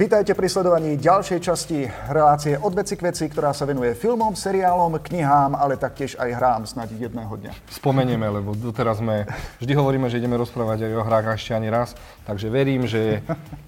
[0.00, 4.96] Vítajte pri sledovaní ďalšej časti relácie od veci k veci, ktorá sa venuje filmom, seriálom,
[4.96, 7.52] knihám, ale taktiež aj hrám snad jedného dňa.
[7.68, 9.28] Spomenieme, lebo doteraz sme,
[9.60, 11.92] vždy hovoríme, že ideme rozprávať aj o hrách ešte ani raz,
[12.24, 13.20] takže verím, že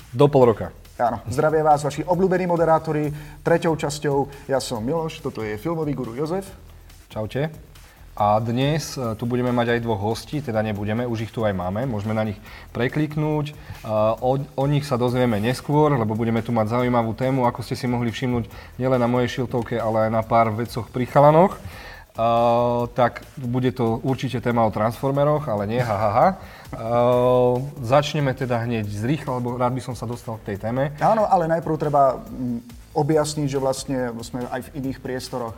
[0.09, 0.73] do pol roka.
[0.97, 3.13] Áno, zdravie vás, vaši obľúbení moderátori.
[3.45, 6.49] Treťou časťou ja som Miloš, toto je filmový guru Jozef.
[7.13, 7.72] Čaute.
[8.13, 11.57] A dnes e, tu budeme mať aj dvoch hostí, teda nebudeme, už ich tu aj
[11.57, 12.37] máme, môžeme na nich
[12.77, 13.47] prekliknúť.
[13.49, 13.55] E,
[14.21, 17.89] o, o nich sa dozvieme neskôr, lebo budeme tu mať zaujímavú tému, ako ste si
[17.89, 21.57] mohli všimnúť nielen na mojej šiltovke, ale aj na pár vecoch pri chalanoch.
[22.13, 26.29] Uh, tak bude to určite téma o Transformeroch, ale nie, ha, ha, ha.
[26.77, 30.93] Uh, začneme teda hneď zrýchlo, lebo rád by som sa dostal k tej téme.
[31.01, 35.57] Áno, ale najprv treba mm, objasniť, že vlastne sme aj v iných priestoroch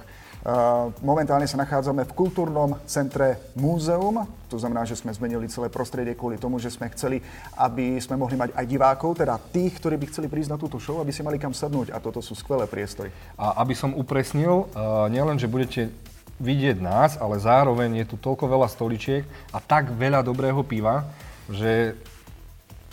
[1.00, 6.36] momentálne sa nachádzame v kultúrnom centre Múzeum, to znamená, že sme zmenili celé prostredie kvôli
[6.36, 7.25] tomu, že sme chceli,
[7.56, 11.01] aby sme mohli mať aj divákov, teda tých, ktorí by chceli prísť na túto show,
[11.01, 13.09] aby si mali kam sadnúť a toto sú skvelé priestory.
[13.41, 15.89] A aby som upresnil, uh, nielen, že budete
[16.36, 21.08] vidieť nás, ale zároveň je tu toľko veľa stoličiek a tak veľa dobrého piva,
[21.48, 21.97] že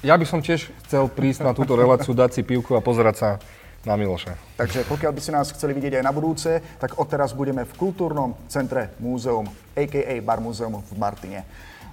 [0.02, 3.30] ja by som tiež chcel prísť na túto reláciu, dať si pivku a pozerať sa
[3.86, 4.38] na Miloša.
[4.58, 8.38] Takže pokiaľ by si nás chceli vidieť aj na budúce, tak odteraz budeme v kultúrnom
[8.46, 10.22] centre Múzeum, a.k.a.
[10.22, 11.42] Bar Múzeum v Martine.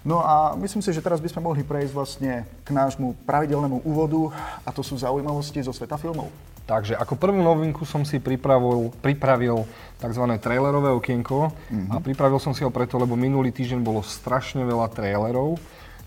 [0.07, 4.33] No a myslím si, že teraz by sme mohli prejsť vlastne k nášmu pravidelnému úvodu
[4.63, 6.31] a to sú zaujímavosti zo sveta filmov.
[6.69, 9.65] Takže ako prvú novinku som si pripravil, pripravil
[9.97, 10.25] tzv.
[10.37, 11.93] trailerové okienko mm-hmm.
[11.93, 15.57] a pripravil som si ho preto, lebo minulý týždeň bolo strašne veľa trailerov.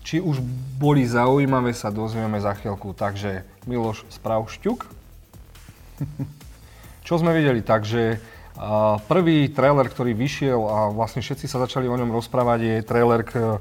[0.06, 0.38] Či už
[0.78, 2.94] boli zaujímavé, sa dozvieme za chvíľku.
[2.94, 5.01] Takže Miloš, správ šťuk.
[7.06, 7.60] Čo sme videli?
[7.60, 8.18] Takže
[9.08, 13.58] prvý trailer, ktorý vyšiel a vlastne všetci sa začali o ňom rozprávať, je trailer k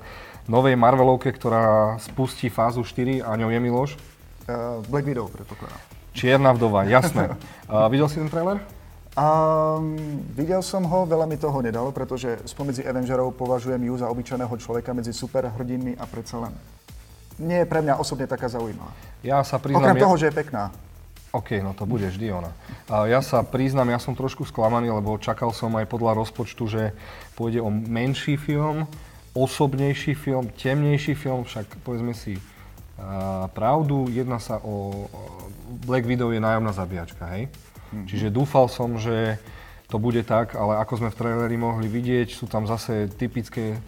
[0.52, 3.92] novej Marvelovke, ktorá spustí fázu 4 a ňou je Miloš?
[4.49, 5.77] Uh, Black Widow, predpokladám.
[6.11, 7.32] Čierna vdova, jasné.
[7.71, 8.60] Uh, videl si ten trailer?
[9.15, 9.95] Um,
[10.36, 14.92] videl som ho, veľa mi toho nedalo, pretože spomedzi Avengerov považujem ju za obyčajného človeka
[14.92, 16.52] medzi superhrdinmi a predsa len
[17.39, 18.92] nie je pre mňa osobne taká zaujímavá.
[19.23, 19.88] Ja sa priznám...
[19.88, 20.67] Okrem toho, že je pekná.
[21.31, 22.52] OK, no to bude vždy ona.
[22.92, 26.83] A ja sa priznám, ja som trošku sklamaný, lebo čakal som aj podľa rozpočtu, že
[27.39, 28.83] pôjde o menší film,
[29.31, 35.08] osobnejší film, temnejší film, však povedzme si uh, pravdu, jedná sa o...
[35.87, 37.47] Black Widow je nájomná zabíjačka, hej?
[37.47, 38.08] Mm-hmm.
[38.11, 39.39] Čiže dúfal som, že
[39.87, 43.80] to bude tak, ale ako sme v traileri mohli vidieť, sú tam zase typické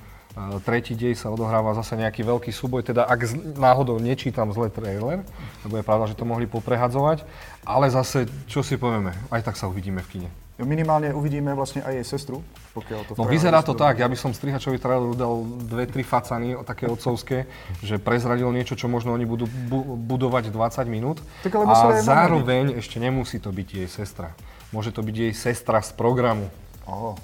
[0.66, 5.22] tretí dej sa odohráva zase nejaký veľký súboj, teda ak náhodou nečítam zle trailer,
[5.66, 7.22] lebo je pravda, že to mohli poprehadzovať,
[7.64, 10.30] ale zase, čo si povieme, aj tak sa uvidíme v kine.
[10.62, 12.46] Minimálne uvidíme vlastne aj jej sestru,
[12.78, 13.12] pokiaľ to...
[13.18, 17.50] No vyzerá to tak, ja by som strihačovi traileru dal dve, tri facany, také otcovské,
[17.82, 21.18] že prezradil niečo, čo možno oni budú bu- budovať 20 minút.
[21.42, 24.38] Tak, ale a zároveň ešte nemusí to byť jej sestra.
[24.70, 26.54] Môže to byť jej sestra z programu.
[26.86, 27.18] Oho.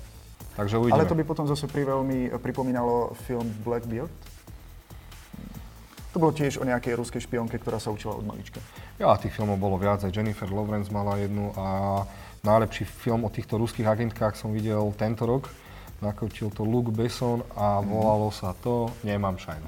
[0.60, 1.00] Takže uvidíme.
[1.00, 4.12] Ale to by potom zase pri veľmi pripomínalo film Blackbeard.
[6.12, 8.60] To bolo tiež o nejakej ruskej špionke, ktorá sa učila od malička.
[9.00, 10.04] Ja, tých filmov bolo viac.
[10.04, 12.04] Aj Jennifer Lawrence mala jednu a
[12.44, 15.48] najlepší film o týchto ruských agentkách som videl tento rok.
[16.04, 19.68] Nakočil to Luke Besson a volalo sa to Nemám šajnu.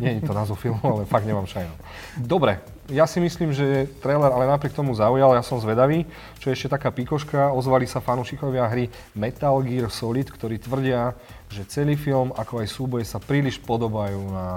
[0.00, 1.76] Nie je to názov filmu, ale fakt nemám šajnu.
[2.24, 2.56] Dobre,
[2.92, 6.04] ja si myslím, že trailer ale napriek tomu zaujal, ja som zvedavý.
[6.36, 11.16] Čo je ešte taká pikoška, ozvali sa fanúšikovia hry Metal Gear Solid, ktorí tvrdia,
[11.48, 14.48] že celý film, ako aj súboje sa príliš podobajú na,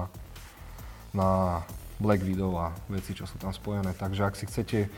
[1.16, 1.30] na
[1.96, 3.96] Black Widow a veci, čo sú tam spojené.
[3.96, 4.92] Takže ak si chcete,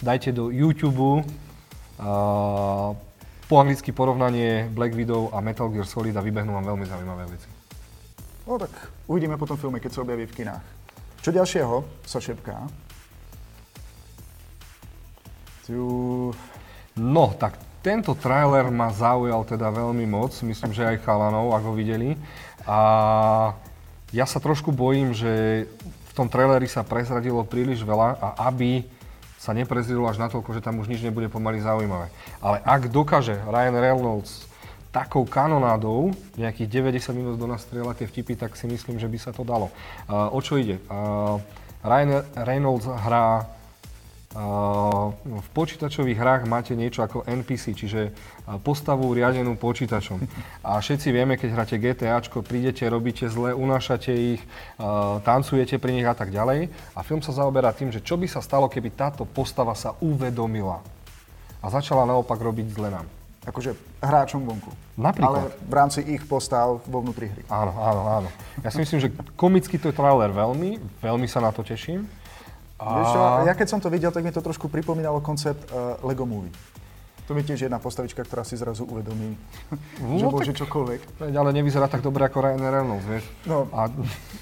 [0.00, 2.96] dajte do YouTube uh,
[3.44, 7.50] po anglicky porovnanie Black Widow a Metal Gear Solid a vybehnú vám veľmi zaujímavé veci.
[8.48, 8.72] No tak
[9.04, 10.64] uvidíme potom filme, keď sa objaví v kinách.
[11.20, 11.76] Čo ďalšieho
[12.08, 12.56] sa šepká?
[15.68, 15.80] Tu...
[16.96, 22.16] No, tak tento trailer ma zaujal teda veľmi moc, myslím, že aj chalanov, ako videli.
[22.64, 22.78] A
[24.12, 25.64] ja sa trošku bojím, že
[26.10, 28.84] v tom traileri sa prezradilo príliš veľa a aby
[29.40, 32.12] sa neprezradilo až natoľko, že tam už nič nebude pomaly zaujímavé.
[32.44, 34.49] Ale ak dokáže Ryan Reynolds
[34.90, 39.18] takou kanonádou, nejakých 90 minút do nás strieľa tie vtipy, tak si myslím, že by
[39.18, 39.70] sa to dalo.
[40.10, 40.82] Uh, o čo ide?
[40.90, 41.38] Uh,
[41.86, 43.46] Ryan Reynolds hrá
[44.30, 48.14] Uh, v počítačových hrách máte niečo ako NPC, čiže
[48.62, 50.22] postavu riadenú počítačom.
[50.62, 54.38] A všetci vieme, keď hráte GTAčko, prídete, robíte zle, unášate ich,
[54.78, 56.70] uh, tancujete pri nich a tak ďalej.
[56.94, 60.78] A film sa zaoberá tým, že čo by sa stalo, keby táto postava sa uvedomila
[61.58, 63.19] a začala naopak robiť zle nám
[63.50, 64.70] akože hráčom vonku.
[64.94, 65.28] Napríklad.
[65.28, 67.42] Ale v rámci ich postav vo vnútri hry.
[67.50, 68.28] Áno, áno, áno.
[68.62, 72.06] Ja si myslím, že komicky to je trailer veľmi, veľmi sa na to teším.
[72.80, 72.96] A...
[72.96, 76.24] Vieš čo, ja keď som to videl, tak mi to trošku pripomínalo koncept uh, Lego
[76.24, 76.52] Movie.
[77.28, 79.38] To mi tiež jedna postavička, ktorá si zrazu uvedomí,
[80.02, 81.22] no, že môže čokoľvek.
[81.30, 83.24] Ale nevyzerá tak dobre ako Ryan Reynolds, vieš.
[83.46, 83.70] No.
[83.70, 83.86] A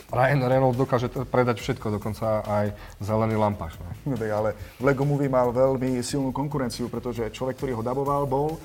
[0.09, 2.73] Ryan Reynolds dokáže predať všetko, dokonca aj
[3.05, 3.77] zelený lampaš.
[3.77, 3.93] No.
[4.09, 8.25] no tak, ale v Lego Movie mal veľmi silnú konkurenciu, pretože človek, ktorý ho daboval,
[8.25, 8.57] bol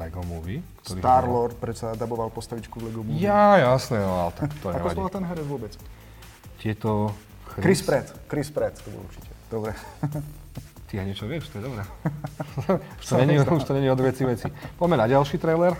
[0.00, 0.64] Lego Movie?
[0.80, 3.20] Star-Lord predsa daboval postavičku v Lego Movie.
[3.20, 4.96] Ja, jasné, no, ale tak to nevadí.
[4.96, 5.72] Ako ten herec vôbec?
[6.56, 7.12] Tieto...
[7.60, 8.16] Chris Pratt.
[8.30, 9.28] Chris Pratt to bol určite.
[9.52, 9.76] Dobre.
[10.90, 11.86] Ty ja niečo vieš, to je dobré.
[12.98, 14.48] už, to není, už to není od veci veci.
[14.74, 15.76] Poďme na ďalší trailer.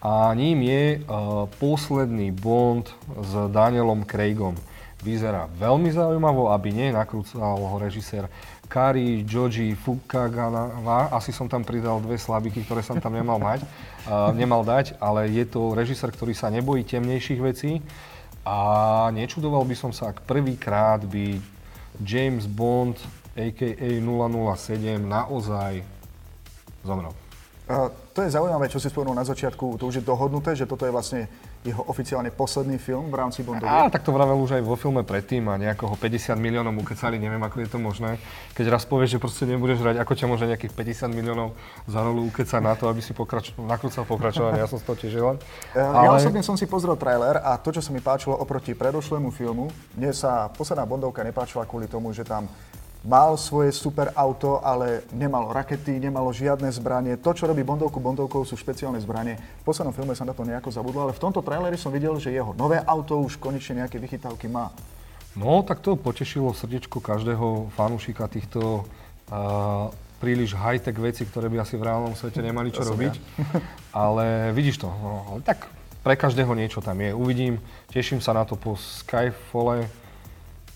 [0.00, 2.88] A ním je uh, posledný Bond
[3.20, 4.56] s Danielom Craigom.
[5.04, 8.26] Vyzerá veľmi zaujímavo, aby nie nakrúcal ho režisér
[8.70, 11.10] Kari Joji Fukaganava.
[11.10, 13.66] Asi som tam pridal dve slabiky, ktoré som tam nemal mať,
[14.06, 17.82] uh, nemal dať, ale je to režisér, ktorý sa nebojí temnejších vecí.
[18.46, 21.42] A nečudoval by som sa, ak prvýkrát by
[21.98, 22.94] James Bond
[23.34, 23.90] a.k.a.
[23.98, 25.82] 007 naozaj
[26.86, 27.10] zomrel.
[27.66, 30.86] Uh, to je zaujímavé, čo si spomenul na začiatku, to už je dohodnuté, že toto
[30.86, 31.26] je vlastne
[31.60, 33.68] jeho oficiálne posledný film v rámci Bondovie.
[33.68, 37.40] Á, tak to vravel už aj vo filme predtým a nejakého 50 miliónov ukecali, neviem
[37.44, 38.16] ako je to možné.
[38.56, 41.52] Keď raz povieš, že proste nebudeš hrať, ako ťa môže nejakých 50 miliónov
[41.84, 45.12] za rolu ukecať na to, aby si pokrač- nakrúcal pokračovanie, ja som z toho tiež
[45.20, 45.36] len.
[45.76, 46.08] Ale...
[46.08, 49.68] Ja osobne som si pozrel trailer a to, čo sa mi páčilo oproti predošlému filmu,
[50.00, 52.48] mne sa posledná Bondovka nepáčila kvôli tomu, že tam
[53.00, 57.16] mal svoje super auto, ale nemalo rakety, nemalo žiadne zbranie.
[57.16, 59.40] To, čo robí Bondovku Bondovkou, sú špeciálne zbranie.
[59.64, 62.32] V poslednom filme sa na to nejako zabudlo, ale v tomto traileri som videl, že
[62.32, 64.68] jeho nové auto už konečne nejaké vychytávky má.
[65.32, 68.84] No, tak to potešilo srdiečko každého fanúšika týchto
[69.30, 69.88] uh,
[70.20, 73.14] príliš high-tech veci, ktoré by asi v reálnom svete nemali čo robiť.
[73.16, 73.22] Ja.
[74.04, 75.70] ale vidíš to, no, ale tak
[76.04, 77.16] pre každého niečo tam je.
[77.16, 79.88] Uvidím, teším sa na to po Skyfall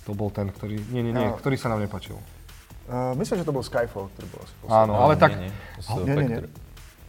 [0.05, 0.77] to bol ten, ktorý...
[0.93, 1.37] Nie, nie, nie, no.
[1.41, 2.21] ktorý sa nám nepačil.
[2.85, 5.41] Uh, myslím, že to bol Skyfall, ktorý bol asi Áno, ale tak...
[5.41, 5.53] Nie, nie.
[6.05, 6.49] nie, nie, nie.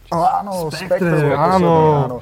[0.08, 1.74] Oh, áno, Spectre, Spectre áno.
[2.08, 2.18] áno.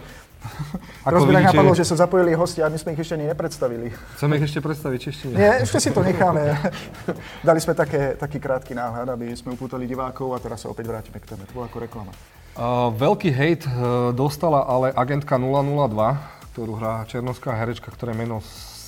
[1.08, 3.92] Ako by napadlo, že sa zapojili hostia a my sme ich ešte ani nepredstavili.
[4.16, 5.00] Chceme ich ešte predstaviť,
[5.32, 5.36] nie?
[5.36, 6.52] Nie, ešte si to necháme.
[7.48, 11.18] Dali sme také, taký krátky náhľad, aby sme upútali divákov a teraz sa opäť vrátime
[11.20, 11.48] k téme.
[11.48, 12.12] To bola ako reklama.
[12.54, 18.44] Uh, veľký hejt uh, dostala ale agentka 002, ktorú hrá černovská herečka, ktoré meno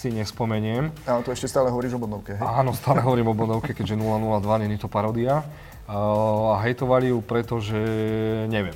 [0.07, 0.95] si nespomeniem.
[1.03, 2.47] Áno, to ešte stále hovoríš o Bondovke, hej?
[2.47, 5.43] Áno, stále hovorím o Bondovke, keďže 002 není to parodia.
[5.91, 7.79] A hejtovali ju, pretože
[8.47, 8.75] neviem.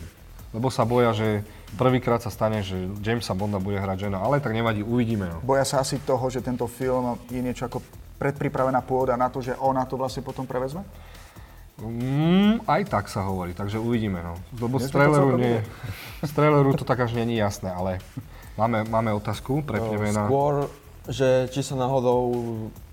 [0.51, 1.47] Lebo sa boja, že
[1.79, 5.31] prvýkrát sa stane, že Jamesa Bonda bude hrať žena, ale tak nevadí, uvidíme.
[5.31, 5.39] No.
[5.47, 7.79] Boja sa asi toho, že tento film je niečo ako
[8.19, 10.83] predpripravená pôda na to, že ona to vlastne potom prevezme?
[11.79, 14.21] Mm, aj tak sa hovorí, takže uvidíme.
[14.21, 14.35] No.
[14.59, 15.63] Lebo z traileru, nie,
[16.21, 18.03] z traileru to tak až není jasné, ale
[18.59, 20.27] máme, máme otázku, prepneme na...
[20.27, 20.69] Skôr
[21.11, 22.31] že či sa náhodou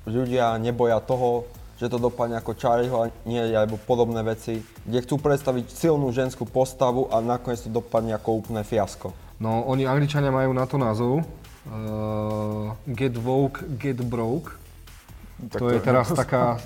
[0.09, 1.45] ľudia neboja toho,
[1.77, 7.05] že to dopadne ako Charlieho nie alebo podobné veci, kde chcú predstaviť silnú ženskú postavu
[7.13, 9.13] a nakoniec to dopadne ako úplné fiasko.
[9.37, 14.57] No, oni Angličania majú na to názov uh, Get Woke, Get Broke.
[15.37, 16.57] Tak to, to je teraz taká,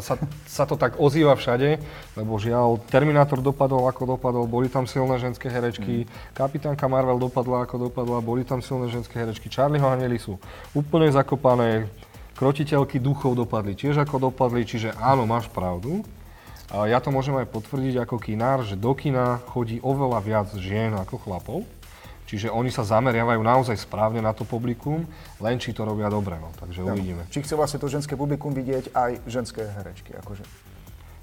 [0.00, 0.16] sa,
[0.48, 1.76] sa to tak ozýva všade,
[2.16, 6.32] lebo žiaľ, Terminátor dopadol ako dopadol, boli tam silné ženské herečky, mm.
[6.32, 10.40] Kapitánka Marvel dopadla ako dopadla, boli tam silné ženské herečky, Charlieho anieli sú
[10.72, 11.84] úplne zakopané,
[12.32, 16.00] krotiteľky duchov dopadli tiež ako dopadli, čiže áno, máš pravdu.
[16.72, 20.96] A ja to môžem aj potvrdiť ako kinár, že do kina chodí oveľa viac žien
[20.96, 21.58] ako chlapov.
[22.34, 25.06] Čiže oni sa zameriavajú naozaj správne na to publikum,
[25.38, 27.22] len či to robia dobre, no, takže ja, uvidíme.
[27.30, 30.42] Či chce vlastne to ženské publikum vidieť aj ženské herečky, akože.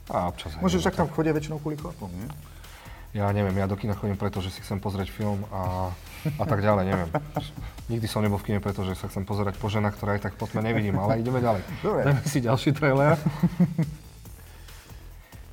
[0.08, 0.64] A občas aj.
[0.64, 2.32] Môžeš tak tam chodia väčšinou kvôli chlapom, nie?
[3.12, 5.92] Ja neviem, ja do kina chodím preto, že si chcem pozrieť film a,
[6.40, 7.10] a tak ďalej, neviem.
[7.92, 10.48] Nikdy som nebol v kine, pretože sa chcem pozerať po ženách, ktoré aj tak po
[10.48, 11.60] tme nevidím, ale ideme ďalej.
[11.84, 12.08] Dobre.
[12.08, 13.20] Dáme si ďalší trailer.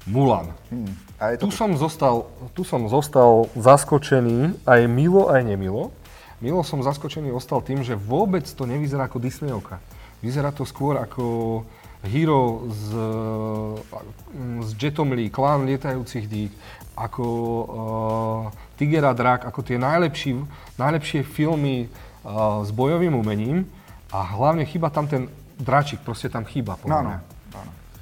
[0.09, 0.51] Mulan.
[0.73, 0.93] Hmm.
[1.21, 5.93] A je to tu, som zostal, tu som zostal zaskočený, aj milo, aj nemilo.
[6.39, 9.83] Milo som zaskočený ostal tým, že vôbec to nevyzerá ako Disneyovka.
[10.23, 11.67] Vyzerá to skôr ako
[12.07, 12.95] Hero s,
[14.63, 16.55] s Jetom Lee, klán lietajúcich dík,
[16.95, 20.39] ako uh, Tiger a Drak, ako tie najlepší,
[20.79, 23.67] najlepšie filmy uh, s bojovým umením.
[24.15, 25.27] A hlavne chýba tam ten
[25.59, 27.19] dračik, proste tam chýba, podľa mňa.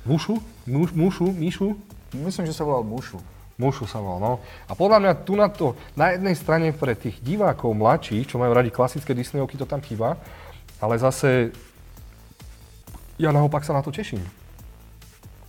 [0.07, 0.39] Mušu?
[0.69, 1.27] Muš, mušu?
[1.33, 1.75] Míšu?
[2.25, 3.21] Myslím, že sa volal Mušu.
[3.57, 4.33] Mušu sa volal, no.
[4.69, 8.53] A podľa mňa tu na to, na jednej strane pre tých divákov mladších, čo majú
[8.53, 10.21] radi klasické Disneyovky, to tam chýba,
[10.77, 11.57] ale zase
[13.17, 14.21] ja naopak sa na to teším.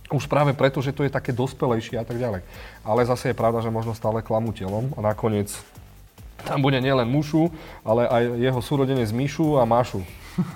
[0.08, 2.40] Už práve preto, že to je také dospelejšie a tak ďalej.
[2.80, 5.52] Ale zase je pravda, že možno stále klamú telom a nakoniec
[6.48, 7.52] tam bude nielen Mušu,
[7.84, 10.00] ale aj jeho súrodenie z Mišu a Mašu.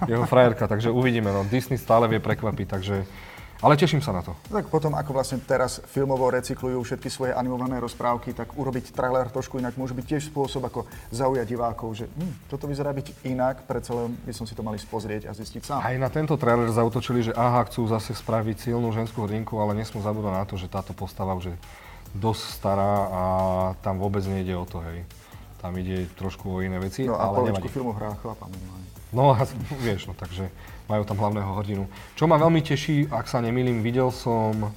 [0.07, 1.28] jeho frajerka, takže uvidíme.
[1.28, 1.45] No.
[1.45, 3.04] Disney stále vie prekvapiť, takže
[3.62, 4.35] ale teším sa na to.
[4.50, 9.62] Tak potom, ako vlastne teraz filmovo recyklujú všetky svoje animované rozprávky, tak urobiť trailer trošku
[9.62, 13.95] inak môže byť tiež spôsob, ako zaujať divákov, že hm, toto vyzerá byť inak, predsa
[13.95, 15.78] len by som si to mali spozrieť a zistiť sám.
[15.78, 20.02] Aj na tento trailer zautočili, že aha, chcú zase spraviť silnú ženskú hrdinku, ale nesmú
[20.02, 21.57] zabúdať na to, že táto postava už je
[22.19, 23.23] dosť stará a
[23.81, 25.07] tam vôbec nejde o to, hej.
[25.62, 27.71] Tam ide trošku o iné veci, no, a ale nevadí.
[27.71, 28.87] filmu hrá chlapa minimálne.
[29.14, 29.38] No,
[29.87, 30.50] vieš, no takže
[30.92, 31.84] majú tam hlavného hrdinu.
[32.12, 34.70] Čo ma veľmi teší, ak sa nemýlim, videl som uh,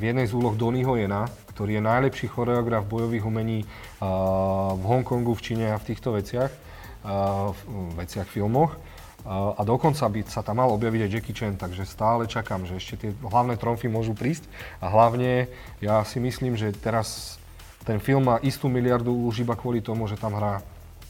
[0.00, 5.36] v jednej z úloh Donnyho Jena, ktorý je najlepší choreograf bojových umení uh, v Hongkongu,
[5.36, 8.80] v Číne a v týchto veciach, uh, v veciach, filmoch.
[9.24, 12.94] A dokonca by sa tam mal objaviť aj Jackie Chan, takže stále čakám, že ešte
[13.00, 14.44] tie hlavné tromfy môžu prísť.
[14.84, 15.48] A hlavne
[15.80, 17.40] ja si myslím, že teraz
[17.88, 20.60] ten film má istú miliardu už iba kvôli tomu, že tam hrá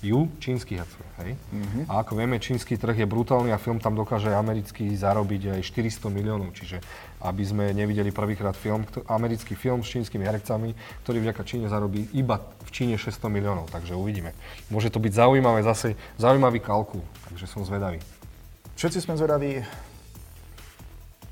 [0.05, 1.33] ju čínsky hercovia, hej?
[1.33, 1.85] Mm-hmm.
[1.89, 6.13] A ako vieme, čínsky trh je brutálny a film tam dokáže americký zarobiť aj 400
[6.13, 6.85] miliónov, čiže
[7.25, 10.77] aby sme nevideli prvýkrát film, americký film s čínskymi hercami,
[11.09, 14.37] ktorý vďaka Číne zarobí iba v Číne 600 miliónov, takže uvidíme.
[14.69, 17.01] Môže to byť zaujímavé, zase zaujímavý kalkul,
[17.33, 17.99] takže som zvedavý.
[18.77, 19.65] Všetci sme zvedaví.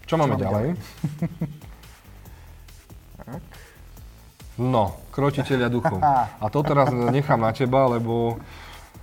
[0.08, 0.66] Čo, Čo máme, máme ďalej?
[0.72, 1.68] tak.
[4.60, 5.96] No, krotiteľia duchov.
[6.02, 8.36] A to teraz nechám na teba, lebo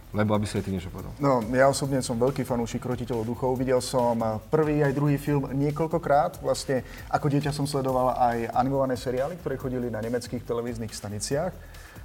[0.09, 1.13] lebo aby si aj ty niečo povedal.
[1.21, 3.53] No, ja osobne som veľký fanúšik Krotiteľov duchov.
[3.61, 4.17] Videl som
[4.49, 6.41] prvý aj druhý film niekoľkokrát.
[6.41, 6.81] Vlastne
[7.13, 11.53] ako dieťa som sledoval aj animované seriály, ktoré chodili na nemeckých televíznych staniciach.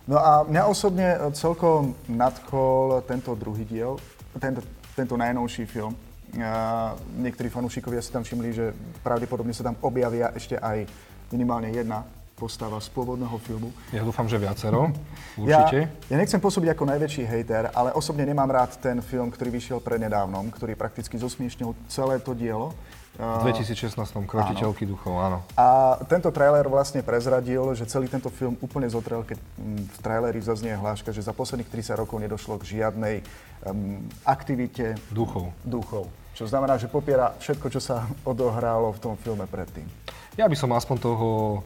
[0.05, 3.97] No a mňa osobne celkom nadkol tento druhý diel,
[4.37, 4.61] tento,
[4.93, 5.97] tento najnovší film.
[6.37, 10.85] A niektorí fanúšikovia si tam všimli, že pravdepodobne sa tam objavia ešte aj
[11.33, 13.71] minimálne jedna postava z pôvodného filmu.
[13.95, 14.91] Ja dúfam, že viacero,
[15.39, 15.79] určite.
[15.87, 19.79] Ja, ja nechcem pôsobiť ako najväčší hejter, ale osobne nemám rád ten film, ktorý vyšiel
[19.79, 22.75] prednedávnom, ktorý prakticky zosmiešnil celé to dielo.
[23.15, 23.95] V 2016.
[24.27, 24.91] Krotiteľky áno.
[24.91, 25.39] duchov, áno.
[25.55, 29.39] A tento trailer vlastne prezradil, že celý tento film úplne zotrel, keď
[29.87, 33.23] v traileri zaznie hláška, že za posledných 30 rokov nedošlo k žiadnej
[33.71, 35.55] um, aktivite duchov.
[35.63, 36.11] duchov.
[36.35, 39.87] Čo znamená, že popiera všetko, čo sa odohralo v tom filme predtým.
[40.35, 41.63] Ja by som aspoň toho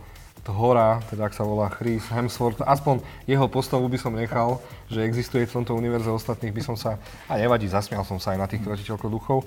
[0.48, 5.44] hora, teda ak sa volá Chris Hemsworth, aspoň jeho postavu by som nechal, že existuje
[5.44, 6.96] v tomto univerze ostatných, by som sa,
[7.28, 9.38] a nevadí, zasmial som sa aj na tých krotiteľkov duchov,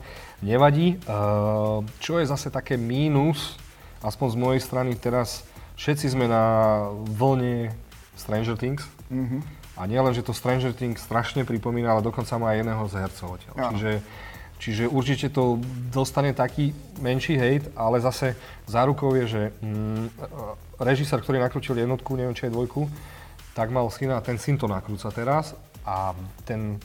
[0.46, 1.02] nevadí.
[1.10, 3.58] Uh, čo je zase také mínus,
[4.06, 5.42] aspoň z mojej strany teraz,
[5.76, 6.86] všetci sme na
[7.18, 7.74] vlne
[8.14, 8.86] Stranger Things.
[9.10, 9.42] Mm-hmm.
[9.82, 13.30] A nielen, že to Stranger Things strašne pripomína, ale dokonca má aj jedného z hercov.
[13.50, 13.92] Čiže
[14.62, 15.58] Čiže určite to
[15.90, 16.70] dostane taký
[17.02, 18.38] menší hejt, ale zase
[18.70, 20.06] zárukou je, že mm,
[20.78, 22.86] režisér, ktorý nakrútil jednotku, neviem, či je dvojku,
[23.58, 26.14] tak mal syna ten syn to nakrúca teraz a
[26.46, 26.78] ten,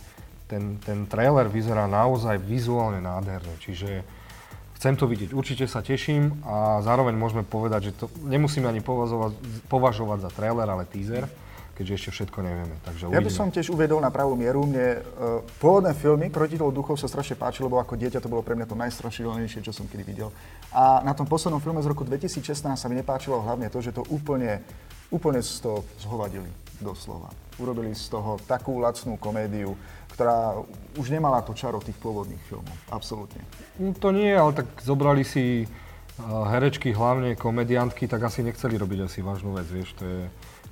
[0.48, 3.54] ten, ten trailer vyzerá naozaj vizuálne nádherne.
[3.60, 4.00] Čiže
[4.80, 5.36] chcem to vidieť.
[5.36, 9.36] Určite sa teším a zároveň môžeme povedať, že to nemusíme ani považovať,
[9.68, 11.28] považovať za trailer, ale teaser
[11.76, 12.74] keďže ešte všetko nevieme.
[12.80, 14.64] Takže ja by som tiež uvedol na pravú mieru.
[14.64, 18.56] Mne uh, pôvodné filmy Krotiteľ duchov sa strašne páčilo, lebo ako dieťa to bolo pre
[18.56, 20.32] mňa to najstrašidelnejšie, čo som kedy videl.
[20.72, 24.08] A na tom poslednom filme z roku 2016 sa mi nepáčilo hlavne to, že to
[24.08, 24.64] úplne,
[25.12, 26.48] úplne z toho zhovadili
[26.80, 27.28] doslova.
[27.60, 29.76] Urobili z toho takú lacnú komédiu,
[30.16, 30.56] ktorá
[30.96, 32.72] už nemala to čaro tých pôvodných filmov.
[32.88, 33.44] Absolútne.
[33.76, 35.68] No, to nie, ale tak zobrali si
[36.24, 40.20] herečky, hlavne komediantky, tak asi nechceli robiť asi vážnu vec, vieš, to je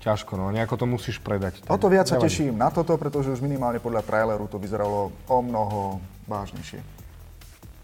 [0.04, 1.64] ťažko, no nejako to musíš predať.
[1.73, 5.38] O to viac sa teším na toto, pretože už minimálne podľa traileru to vyzeralo o
[5.40, 6.84] mnoho vážnejšie.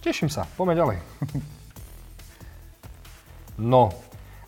[0.05, 0.99] Teším sa, poďme ďalej.
[3.73, 3.89] no,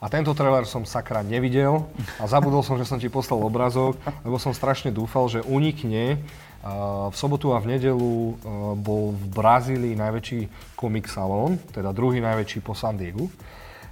[0.02, 1.88] a tento trailer som sakra nevidel
[2.19, 3.95] a zabudol som, že som ti poslal obrazok,
[4.26, 6.21] lebo som strašne dúfal, že unikne.
[7.11, 8.38] V sobotu a v nedelu
[8.79, 13.26] bol v Brazílii najväčší komik salón, teda druhý najväčší po San Diegu.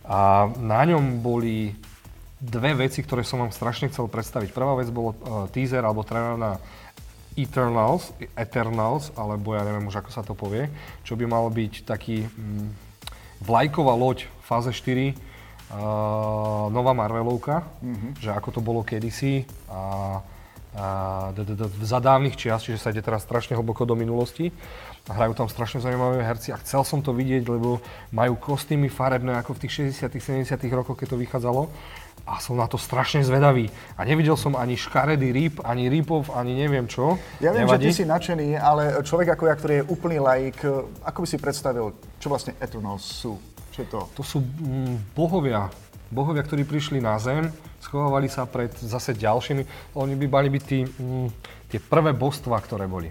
[0.06, 1.74] A na ňom boli
[2.40, 4.56] dve veci, ktoré som vám strašne chcel predstaviť.
[4.56, 6.56] Prvá vec bolo uh, teaser alebo trailer na
[7.36, 10.66] Eternals, Eternals, alebo ja neviem už ako sa to povie,
[11.06, 12.68] čo by mal byť taký mm,
[13.44, 15.14] vlajková loď fáze 4, uh,
[16.74, 18.10] nová Marvelovka, mm-hmm.
[18.18, 20.18] že ako to bolo kedysi a,
[20.74, 20.86] a
[21.36, 24.50] d- d- d- za dávnych čias, čiže sa ide teraz strašne hlboko do minulosti.
[25.08, 27.80] A hrajú tam strašne zaujímavé herci a chcel som to vidieť, lebo
[28.12, 30.12] majú kostýmy farebné ako v tých 60
[30.46, 31.62] 70 rokoch, keď to vychádzalo
[32.26, 33.68] a som na to strašne zvedavý.
[33.96, 37.18] A nevidel som ani škaredý rýb, ani rýpov, ani neviem čo.
[37.40, 37.90] Ja viem, Nevadí?
[37.90, 40.58] že ty si nadšený, ale človek ako ja, ktorý je úplný laik,
[41.04, 43.36] ako by si predstavil, čo vlastne Eternals sú?
[43.70, 44.00] Čo je to?
[44.18, 45.70] To sú mm, bohovia.
[46.10, 49.94] Bohovia, ktorí prišli na Zem, schovávali sa pred zase ďalšími.
[49.94, 51.28] Oni by mali byť tí, mm,
[51.70, 53.10] tie prvé božstva, ktoré boli.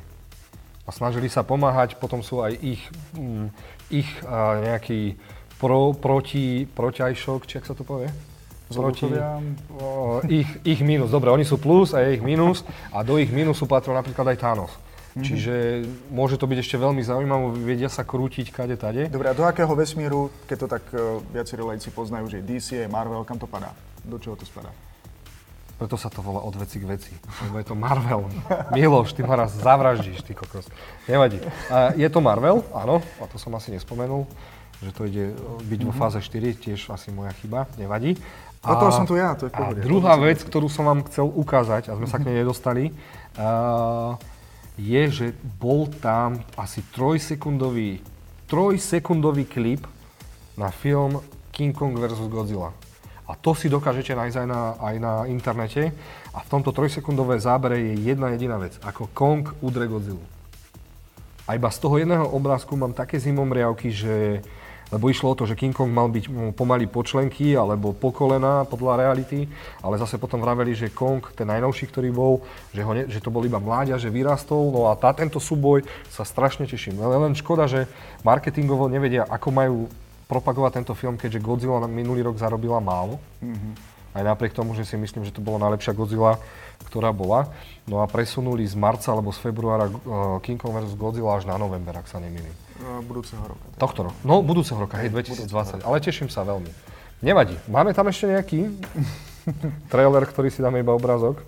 [0.84, 2.02] a snažili sa pomáhať.
[2.02, 2.82] Potom sú aj ich,
[3.14, 3.54] mm,
[3.94, 5.22] ich uh, nejaký
[5.62, 8.10] pro, proti, protiajšok, či ak sa to povie?
[8.70, 11.10] Proti, uh, ich, ich minus.
[11.10, 12.62] Dobre, oni sú plus a je ich minus
[12.94, 14.70] a do ich minusu patril napríklad aj Thanos.
[14.70, 15.26] Mm-hmm.
[15.26, 15.54] Čiže
[16.14, 19.10] môže to byť ešte veľmi zaujímavé, vedia sa krútiť kade tade.
[19.10, 22.88] Dobre, a do akého vesmíru, keď to tak uh, viacerí lajci poznajú, že DC je
[22.88, 23.74] Marvel, kam to padá?
[24.06, 24.70] Do čoho to spadá?
[25.80, 27.16] Preto sa to volá od veci k veci.
[27.48, 28.28] Lebo je to Marvel.
[28.76, 30.68] Miloš, ty ma raz zavraždíš, ty kokos.
[31.08, 31.40] Nevadí.
[31.72, 34.28] A je to Marvel, áno, a to som asi nespomenul,
[34.84, 35.32] že to ide
[35.66, 35.88] byť mm-hmm.
[35.88, 36.00] vo mhm.
[36.00, 38.20] fáze 4, tiež asi moja chyba, nevadí.
[38.60, 41.88] A, toho som tu ja, to je A druhá vec, ktorú som vám chcel ukázať,
[41.90, 42.92] a sme sa k nej nedostali,
[43.40, 44.20] uh,
[44.76, 45.28] je, že
[45.60, 48.04] bol tam asi trojsekundový,
[48.52, 49.88] trojsekundový klip
[50.60, 51.24] na film
[51.56, 52.20] King Kong vs.
[52.28, 52.76] Godzilla.
[53.30, 55.94] A to si dokážete nájsť aj na, aj na internete.
[56.34, 58.76] A v tomto trojsekundové zábere je jedna jediná vec.
[58.82, 60.24] Ako Kong udre Godzilla.
[61.46, 64.42] A iba z toho jedného obrázku mám také zimomriavky, že
[64.90, 68.66] lebo išlo o to, že King Kong mal byť mm, pomaly počlenky alebo po kolena
[68.66, 69.46] podľa reality,
[69.86, 72.42] ale zase potom vraveli, že Kong, ten najnovší, ktorý bol,
[72.74, 75.86] že, ho ne, že to bol iba mláďa, že vyrastol, no a tá, tento súboj
[76.10, 76.98] sa strašne teším.
[76.98, 77.86] Len, škoda, že
[78.26, 79.78] marketingovo nevedia, ako majú
[80.30, 83.18] propagovať tento film, keďže Godzilla minulý rok zarobila málo.
[83.42, 83.74] Mm-hmm.
[84.14, 86.38] Aj napriek tomu, že si myslím, že to bola najlepšia Godzilla,
[86.86, 87.50] ktorá bola.
[87.86, 90.98] No a presunuli z marca alebo z februára uh, King Kong vs.
[90.98, 92.69] Godzilla až na november, ak sa nemýlim.
[92.80, 93.66] Uh, budúceho roka.
[93.76, 93.80] Tak.
[93.80, 94.18] Tohto roku.
[94.24, 95.84] No, budúceho roka, hej, 2020.
[95.84, 96.72] Ale teším sa veľmi.
[97.20, 97.60] Nevadí.
[97.68, 98.72] Máme tam ešte nejaký
[99.92, 101.44] trailer, ktorý si dáme iba obrázok?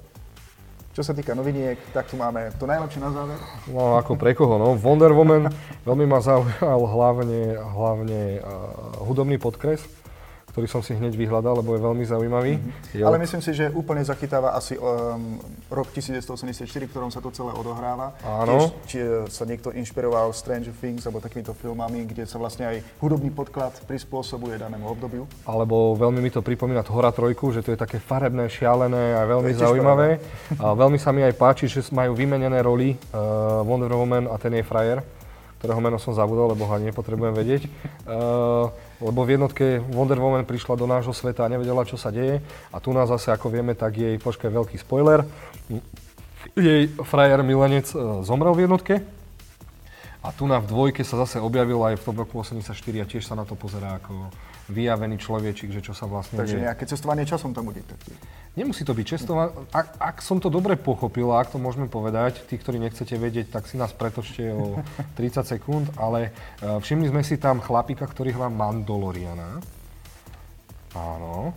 [0.92, 3.40] Čo sa týka noviniek, tak tu máme to najlepšie na záver.
[3.72, 4.76] No ako pre koho, no.
[4.76, 5.48] Wonder Woman
[5.88, 9.88] veľmi ma zaujal hlavne, hlavne uh, hudobný podkres
[10.52, 12.60] ktorý som si hneď vyhľadal, lebo je veľmi zaujímavý.
[12.60, 13.08] Mm-hmm.
[13.08, 15.40] Ale myslím si, že úplne zachytáva asi um,
[15.72, 18.12] rok 1984, v ktorom sa to celé odohráva.
[18.20, 18.60] Áno.
[18.60, 18.98] Tiež, či
[19.32, 24.60] sa niekto inšpiroval Stranger Things alebo takýmito filmami, kde sa vlastne aj hudobný podklad prispôsobuje
[24.60, 25.24] danému obdobiu.
[25.48, 29.56] Alebo veľmi mi to pripomína Hora trojku, že to je také farebné, šialené a veľmi
[29.56, 30.20] zaujímavé.
[30.60, 34.52] A veľmi sa mi aj páči, že majú vymenené roli uh, Wonder Woman a ten
[34.60, 35.00] je frajer
[35.62, 37.70] ktorého meno som zabudol, lebo ho nepotrebujem vedieť.
[38.10, 42.40] Uh, lebo v jednotke Wonder Woman prišla do nášho sveta a nevedela, čo sa deje.
[42.70, 45.26] A tu nás zase, ako vieme, tak jej, počkaj, veľký spoiler,
[46.54, 48.96] jej frajer milenec uh, zomrel v jednotke.
[50.22, 53.26] A tu na v dvojke sa zase objavil aj v tom roku 84 a tiež
[53.26, 54.30] sa na to pozerá ako
[54.72, 56.66] vyjavený človečik, že čo sa vlastne Takže deje.
[56.66, 57.84] nejaké cestovanie časom tam bude.
[58.56, 59.52] Nemusí to byť cestovanie.
[59.76, 63.68] Ak, ak som to dobre pochopil, ak to môžeme povedať, tí, ktorí nechcete vedieť, tak
[63.68, 64.80] si nás pretočte o
[65.20, 66.32] 30 sekúnd, ale
[66.64, 69.60] uh, všimli sme si tam chlapika, ktorý hrá Mandaloriana.
[70.96, 71.56] Áno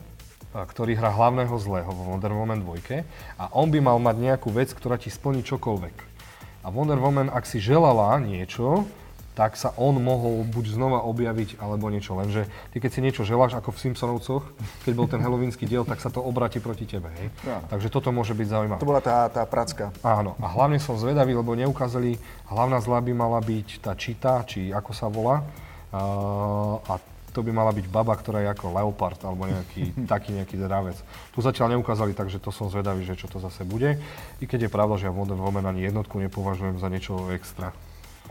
[0.54, 3.02] ktorý hrá hlavného zlého vo Wonder Woman 2
[3.42, 6.14] a on by mal mať nejakú vec, ktorá ti splní čokoľvek.
[6.62, 8.86] A Wonder Woman, ak si želala niečo,
[9.34, 12.14] tak sa on mohol buď znova objaviť, alebo niečo.
[12.14, 14.44] Lenže ty keď si niečo želáš, ako v Simpsonovcoch,
[14.86, 17.10] keď bol ten halloweensky diel, tak sa to obráti proti tebe.
[17.18, 17.28] Hej?
[17.42, 17.58] Ja.
[17.66, 18.80] Takže toto môže byť zaujímavé.
[18.80, 19.90] To bola tá, tá pracka.
[20.06, 20.38] Áno.
[20.38, 22.14] A hlavne som zvedavý, lebo neukázali,
[22.46, 25.42] hlavná zlá by mala byť tá čita, či ako sa volá.
[25.90, 26.98] Uh, a
[27.34, 30.94] to by mala byť baba, ktorá je ako leopard alebo nejaký taký nejaký dravec.
[31.34, 33.98] Tu zatiaľ neukázali, takže to som zvedavý, že čo to zase bude.
[34.38, 37.74] I keď je pravda, že ja Wonder Woman ani jednotku nepovažujem za niečo extra.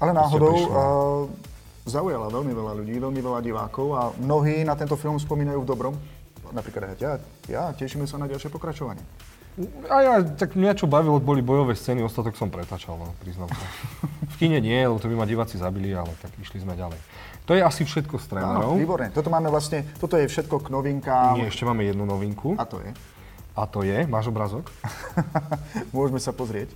[0.03, 0.67] Ale náhodou uh,
[1.87, 5.95] zaujala veľmi veľa ľudí, veľmi veľa divákov a mnohí na tento film spomínajú v dobrom.
[6.51, 9.01] Napríklad ja, ja tešíme sa na ďalšie pokračovanie.
[9.85, 13.65] A ja, tak mňa čo bavilo, boli bojové scény, ostatok som pretačal, no, priznám sa.
[14.33, 16.97] V kine nie, lebo to by ma diváci zabili, ale tak išli sme ďalej.
[17.45, 18.73] To je asi všetko z trailerov.
[18.73, 19.13] Áno, výborné.
[19.13, 21.37] Toto máme vlastne, toto je všetko k novinkám.
[21.37, 22.57] Nie, ešte máme jednu novinku.
[22.57, 22.89] A to je?
[23.53, 24.65] A to je, máš obrázok?
[25.95, 26.73] Môžeme sa pozrieť.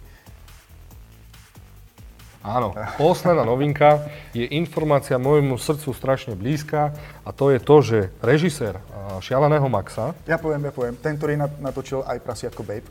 [2.45, 6.95] Áno, posledná novinka je informácia môjmu srdcu strašne blízka
[7.25, 8.79] a to je to, že režisér
[9.19, 10.13] Šialeného Maxa...
[10.29, 10.95] Ja poviem, ja poviem.
[10.95, 12.87] Ten, ktorý natočil aj Prasiatko Babe.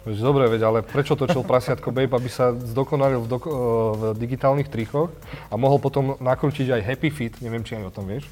[0.00, 3.56] Veď dobre, veď, ale prečo točil Prasiatko Babe, aby sa zdokonalil v, doko-
[3.96, 5.12] v digitálnych trichoch
[5.52, 8.24] a mohol potom nakrútiť aj Happy Fit, neviem, či aj o tom vieš?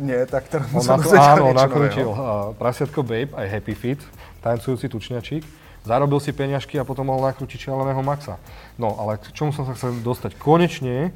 [0.00, 2.08] Nie, tak teraz na to, Áno, nakrútil
[2.56, 4.00] Prasiatko Babe, aj Happy Fit,
[4.40, 8.36] tancujúci tučňačík zarobil si peňažky a potom mohol nakrútiť šialeného Maxa.
[8.76, 10.36] No, ale k čomu som sa chcel dostať?
[10.36, 11.10] Konečne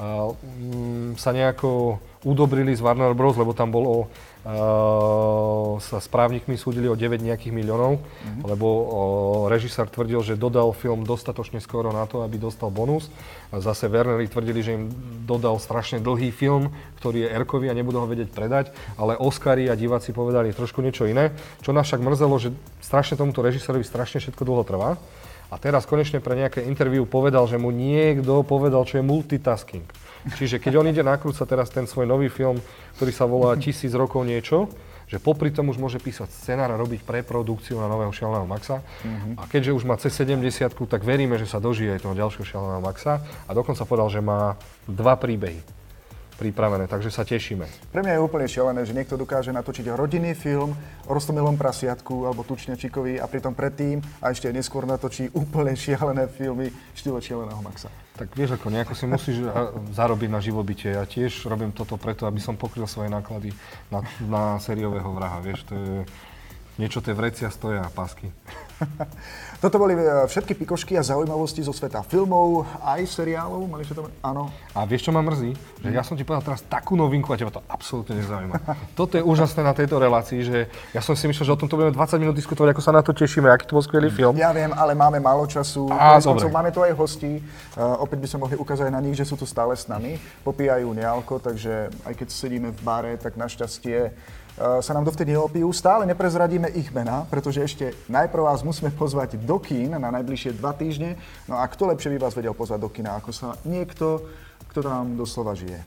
[0.00, 6.56] uh, um, sa nejako udobrili z Warner Bros., lebo tam bolo uh, sa s právnikmi
[6.56, 8.42] súdili o 9 nejakých miliónov, mm-hmm.
[8.48, 8.68] lebo
[9.52, 13.12] režisér tvrdil, že dodal film dostatočne skoro na to, aby dostal bonus.
[13.52, 14.88] A zase Werneri tvrdili, že im
[15.28, 16.72] dodal strašne dlhý film,
[17.04, 21.04] ktorý je Erkový a nebudú ho vedieť predať, ale Oscary a diváci povedali trošku niečo
[21.04, 21.36] iné.
[21.60, 24.96] Čo nás však mrzelo, že strašne tomuto režisérovi strašne všetko dlho trvá
[25.50, 29.82] A teraz konečne pre nejaké interview povedal, že mu niekto povedal, čo je multitasking.
[30.36, 32.60] Čiže keď on ide nakrúcať teraz ten svoj nový film,
[33.00, 34.68] ktorý sa volá Tisíc rokov niečo,
[35.10, 38.78] že popri tom už môže písať scenár a robiť preprodukciu na nového Šialeného Maxa.
[38.78, 39.42] Mm-hmm.
[39.42, 42.78] A keďže už má cez 70 tak veríme, že sa dožije aj toho ďalšieho Šialeného
[42.78, 43.18] Maxa.
[43.18, 44.54] A dokonca povedal, že má
[44.86, 45.80] dva príbehy
[46.40, 47.68] pripravené, takže sa tešíme.
[47.92, 50.72] Pre mňa je úplne šialené, že niekto dokáže natočiť rodinný film
[51.04, 56.72] o rostomilom prasiatku alebo tučnečikovi a pritom predtým a ešte neskôr natočí úplne šialené filmy
[56.96, 57.92] štýle šialeného Maxa.
[58.20, 59.36] Tak vieš ako, nejako si musíš
[59.96, 60.92] zarobiť na živobytie.
[60.92, 63.56] Ja tiež robím toto preto, aby som pokryl svoje náklady
[63.88, 65.40] na, na sériového vraha.
[65.40, 66.04] Vieš, to je
[66.76, 68.28] niečo tie vrecia stoja pásky.
[69.62, 73.68] Toto boli e, všetky pikošky a zaujímavosti zo sveta filmov, aj seriálov.
[73.68, 74.08] Mali ste to?
[74.24, 74.48] Áno.
[74.72, 75.52] A vieš, čo ma mrzí?
[75.84, 78.56] Že ja som ti povedal teraz takú novinku a teba to absolútne nezaujíma.
[78.98, 80.58] Toto je úžasné na tejto relácii, že
[80.96, 83.12] ja som si myslel, že o tomto budeme 20 minút diskutovať, ako sa na to
[83.12, 84.32] tešíme, aký to bol skvelý film.
[84.40, 85.92] Ja viem, ale máme málo času.
[85.92, 86.48] A, dobre.
[86.48, 87.44] Máme tu aj hostí.
[87.76, 90.16] Uh, opäť by sme mohli ukázať na nich, že sú tu stále s nami.
[90.40, 94.12] Popíjajú nealko, takže aj keď sedíme v bare, tak našťastie
[94.58, 95.70] sa nám dovtedy neopijú.
[95.72, 100.74] Stále neprezradíme ich mená, pretože ešte najprv vás musíme pozvať do kín na najbližšie dva
[100.76, 101.16] týždne.
[101.48, 104.20] No a kto lepšie by vás vedel pozvať do kina, ako sa niekto,
[104.68, 105.80] kto tam doslova žije?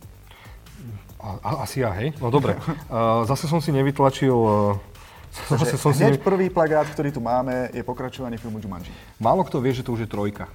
[1.23, 2.11] A, asi ja, hej?
[2.19, 2.59] No dobre.
[2.91, 4.75] Uh, zase som si nevytlačil uh,
[5.49, 6.21] Zase som hneď si...
[6.21, 8.93] prvý plagát, ktorý tu máme, je pokračovanie filmu Jumanji.
[9.17, 10.45] Málo kto vie, že to už je trojka.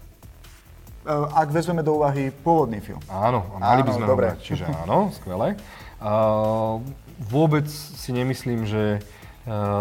[1.34, 3.00] Ak vezmeme do úvahy pôvodný film.
[3.08, 4.26] Áno, mali áno, by sme dobre.
[4.28, 5.56] ho brať, čiže áno, skvelé.
[5.98, 6.84] Uh,
[7.18, 9.02] vôbec si nemyslím, že eh,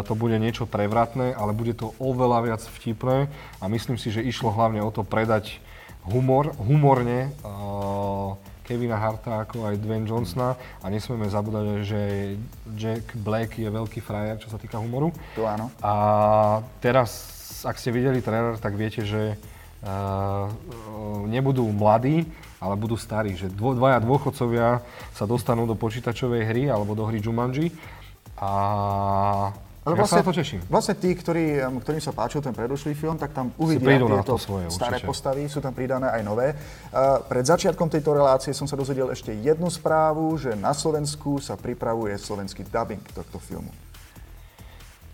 [0.04, 3.30] to bude niečo prevratné, ale bude to oveľa viac vtipné
[3.62, 5.62] a myslím si, že išlo hlavne o to predať
[6.08, 8.32] humor, humorne uh,
[8.64, 12.00] Kevina Harta ako aj Dwayne Johnsona a nesmieme zabúdať, že
[12.76, 15.12] Jack Black je veľký frajer, čo sa týka humoru.
[15.40, 15.72] To áno.
[15.80, 15.94] A
[16.84, 17.12] teraz,
[17.64, 19.36] ak ste videli trailer, tak viete, že
[19.84, 20.48] uh,
[21.28, 24.82] nebudú mladí, ale budú starí, že dvo, dvaja dôchodcovia
[25.14, 27.70] sa dostanú do počítačovej hry alebo do hry Jumanji
[28.38, 28.50] a
[29.88, 30.60] ale ja vlastne, sa to teším.
[30.68, 35.00] Vlastne tí, ktorí, ktorým sa páčil ten predošlý film, tak tam uvidia tieto svoje, staré
[35.00, 35.08] určite.
[35.08, 36.52] postavy, sú tam pridané aj nové.
[36.92, 41.56] Uh, pred začiatkom tejto relácie som sa dozvedel ešte jednu správu, že na Slovensku sa
[41.56, 43.72] pripravuje slovenský dubbing tohto filmu.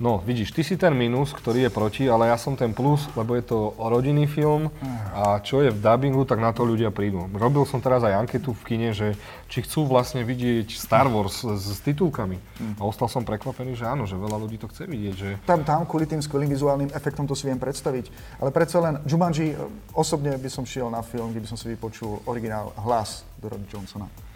[0.01, 3.37] No, vidíš, ty si ten minus, ktorý je proti, ale ja som ten plus, lebo
[3.37, 4.73] je to rodinný film
[5.13, 7.29] a čo je v dubbingu, tak na to ľudia prídu.
[7.29, 9.13] Robil som teraz aj anketu v kine, že
[9.53, 12.41] či chcú vlastne vidieť Star Wars s, s titulkami.
[12.81, 15.13] A ostal som prekvapený, že áno, že veľa ľudí to chce vidieť.
[15.13, 15.29] Že...
[15.45, 18.09] Tam, tam kvôli tým skvelým vizuálnym efektom to si viem predstaviť.
[18.41, 19.53] Ale predsa len Jumanji,
[19.93, 24.32] osobne by som šiel na film, kde by som si vypočul originál hlas Dorota Johnsona.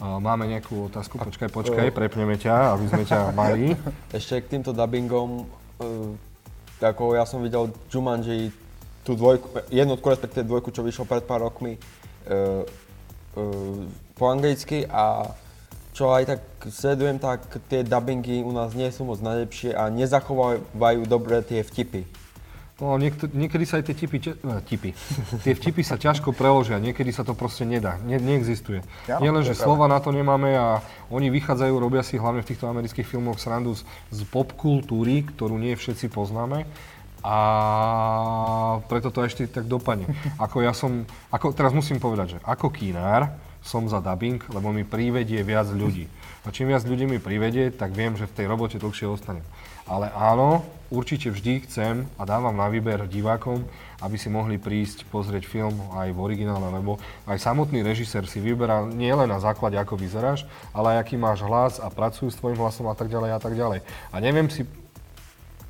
[0.00, 1.20] Máme nejakú otázku?
[1.20, 3.76] Počkaj, počkaj, prepneme ťa, aby sme ťa mali.
[4.16, 6.16] Ešte k týmto dubbingom, uh,
[6.80, 8.48] ako ja som videl Jumanji,
[9.04, 11.76] tú dvojku, jednotku, respektíve dvojku, čo vyšlo pred pár rokmi,
[12.32, 12.64] uh,
[13.36, 13.80] uh,
[14.16, 15.36] po anglicky a
[15.92, 16.40] čo aj tak
[16.72, 22.08] sledujem, tak tie dubbingy u nás nie sú moc najlepšie a nezachovávajú dobre tie vtipy.
[22.80, 24.96] No, niekto, niekedy sa aj tie tipy, no, tipy,
[25.44, 28.80] tie vtipy sa ťažko preložia, niekedy sa to proste nedá, ne, neexistuje.
[29.04, 30.80] Ja, Nie len, že slova na to nemáme a
[31.12, 35.76] oni vychádzajú, robia si hlavne v týchto amerických filmoch srandu z, z popkultúry, ktorú nie
[35.76, 36.64] všetci poznáme
[37.20, 37.36] a
[38.88, 40.08] preto to ešte tak dopadne.
[40.40, 43.28] Ako ja som, ako, teraz musím povedať, že ako kinár
[43.60, 46.08] som za dubbing, lebo mi privedie viac ľudí.
[46.40, 49.44] A čím viac ľudí mi privedie, tak viem, že v tej robote dlhšie ostanem.
[49.90, 53.66] Ale áno, určite vždy chcem a dávam na výber divákom,
[53.98, 58.86] aby si mohli prísť pozrieť film aj v originále, lebo aj samotný režisér si vyberá
[58.86, 62.86] nielen na základe, ako vyzeráš, ale aj aký máš hlas a pracujú s tvojim hlasom
[62.86, 63.82] a tak ďalej a tak ďalej.
[64.14, 64.62] A neviem si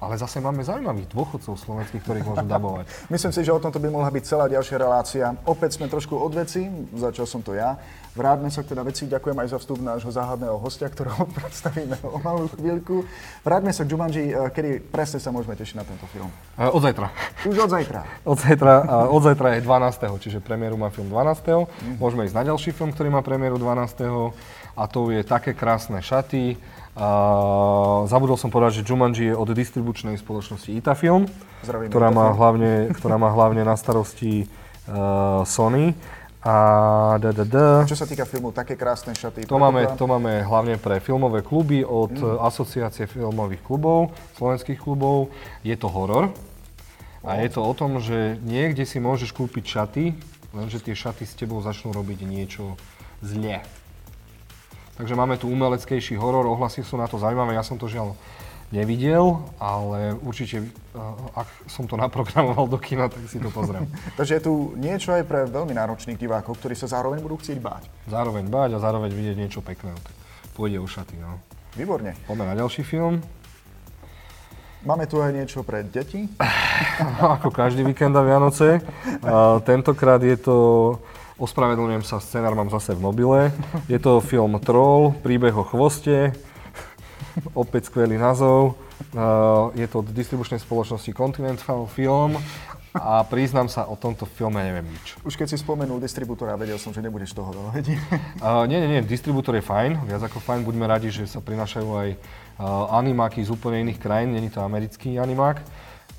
[0.01, 2.89] ale zase máme zaujímavých dôchodcov slovenských, ktorých môžu dabovať.
[3.13, 5.25] Myslím si, že o tomto by mohla byť celá ďalšia relácia.
[5.45, 7.77] Opäť sme trošku od veci, začal som to ja.
[8.11, 12.19] Vráťme sa k teda veci, ďakujem aj za vstup nášho záhadného hostia, ktorého predstavíme o
[12.19, 13.07] malú chvíľku.
[13.47, 16.27] Vráťme sa k Jumanji, eh, kedy presne sa môžeme tešiť na tento film.
[16.59, 17.07] Uh, od zajtra.
[17.47, 18.01] Už od zajtra.
[18.33, 18.73] od zajtra,
[19.15, 20.23] od zajtra je 12.
[20.27, 21.45] Čiže premiéru má film 12.
[21.45, 21.97] Mm-hmm.
[22.03, 24.35] Môžeme ísť na ďalší film, ktorý má premiéru 12.
[24.75, 26.59] A to je také krásne šaty,
[27.01, 27.09] a
[28.05, 31.25] zabudol som povedať, že Jumanji je od distribučnej spoločnosti Itafilm,
[31.65, 35.97] ktorá má, hlavne, ktorá má hlavne na starosti uh, Sony.
[36.41, 37.65] A da, da, da.
[37.85, 39.45] Čo sa týka filmu, také krásne šaty.
[39.45, 42.41] To máme, to máme hlavne pre filmové kluby od mm.
[42.41, 45.29] Asociácie filmových klubov, slovenských klubov.
[45.61, 46.33] Je to horor.
[47.21, 50.05] A je to o tom, že niekde si môžeš kúpiť šaty,
[50.57, 52.81] lenže tie šaty s tebou začnú robiť niečo
[53.21, 53.61] zle.
[55.01, 58.13] Takže máme tu umeleckejší horor, ohlasy sú na to zaujímavé, ja som to žiaľ
[58.69, 60.61] nevidel, ale určite,
[61.33, 63.89] ak som to naprogramoval do kina, tak si to pozriem.
[64.21, 67.89] Takže je tu niečo aj pre veľmi náročných divákov, ktorí sa zároveň budú chcieť báť.
[68.13, 69.97] Zároveň báť a zároveň vidieť niečo pekné.
[70.53, 71.41] Pôjde o šaty, no.
[71.81, 72.13] Výborne.
[72.29, 73.25] Poďme na ďalší film.
[74.85, 76.29] Máme tu aj niečo pre deti?
[77.41, 78.85] Ako každý víkend a Vianoce.
[79.65, 80.57] Tentokrát je to,
[81.41, 83.49] ospravedlňujem sa, scenár mám zase v mobile.
[83.89, 86.37] Je to film Troll, príbeh o chvoste.
[87.57, 88.77] Opäť skvelý názov.
[89.73, 92.37] Je to od distribučnej spoločnosti Continental Film
[92.91, 95.15] a priznám sa, o tomto filme neviem nič.
[95.23, 98.01] Už keď si spomenul distribútora, vedel som, že nebudeš toho veľa vedieť.
[98.43, 100.67] Uh, nie, nie, nie, distribútor je fajn, viac ako fajn.
[100.67, 105.23] Buďme radi, že sa prinášajú aj uh, animáky z úplne iných krajín, není to americký
[105.23, 105.63] animák.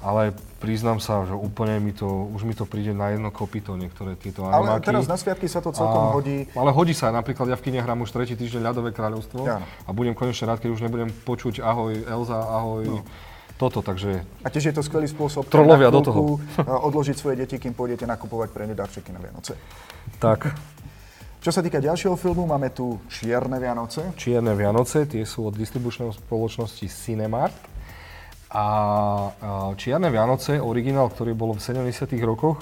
[0.01, 4.17] Ale priznám sa, že úplne mi to, už mi to príde na jedno kopito, niektoré
[4.17, 4.65] tieto animáky.
[4.65, 6.49] Ale teraz na sviatky sa to celkom a, hodí.
[6.57, 9.61] Ale hodí sa, napríklad ja v kine hrám už tretí týždeň ľadové kráľovstvo ja.
[9.61, 13.05] a budem konečne rád, keď už nebudem počuť ahoj Elza, ahoj no
[13.61, 14.25] toto, takže...
[14.41, 16.41] A tiež je to skvelý spôsob trolovia do toho.
[16.89, 19.53] odložiť svoje deti, kým pôjdete nakupovať pre ne darčeky na Vianoce.
[20.17, 20.49] Tak.
[21.45, 24.13] Čo sa týka ďalšieho filmu, máme tu Čierne Vianoce.
[24.17, 27.53] Čierne Vianoce, tie sú od distribučnej spoločnosti Cinemark.
[28.51, 28.63] A
[29.79, 31.87] Čierne Vianoce, originál, ktorý bol v 70
[32.27, 32.59] rokoch,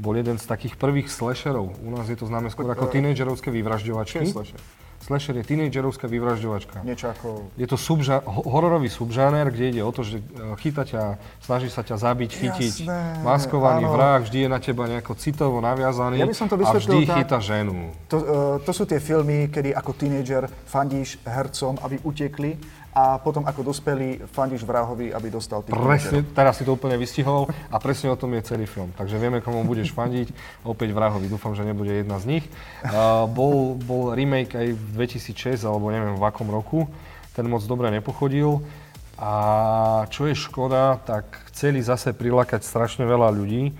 [0.00, 1.76] bol jeden z takých prvých slasherov.
[1.84, 4.24] U nás je to známe skôr ako tínedžerovské vyvražďovačky.
[4.24, 4.60] Čo je slasher?
[5.00, 6.84] Slasher je tínedžerovská vyvražďovačka.
[6.84, 7.48] Niečo ako...
[7.56, 10.24] Je to subža- hororový subžáner, kde ide o to, že e,
[10.60, 12.74] chyta ťa, snaží sa ťa zabiť, chytiť.
[12.84, 13.96] Jasné, Maskovaný áno.
[13.96, 17.16] vrah, vždy je na teba nejako citovo naviazaný Ja by som to a vždy tak-
[17.16, 17.96] chyta ženu.
[18.12, 18.24] To, uh,
[18.60, 24.26] to sú tie filmy, kedy ako tínedžer fandíš hercom, aby utekli a potom ako dospelý
[24.26, 28.34] fandíš vrahovi, aby dostal tých Presne, teraz si to úplne vystihol a presne o tom
[28.34, 28.90] je celý film.
[28.98, 30.34] Takže vieme, komu budeš fandiť.
[30.66, 32.44] Opäť vrahovi, dúfam, že nebude jedna z nich.
[32.82, 36.90] Uh, bol, bol remake aj v 2006, alebo neviem v akom roku.
[37.38, 38.58] Ten moc dobre nepochodil.
[39.20, 39.32] A
[40.10, 43.70] čo je škoda, tak chceli zase prilákať strašne veľa ľudí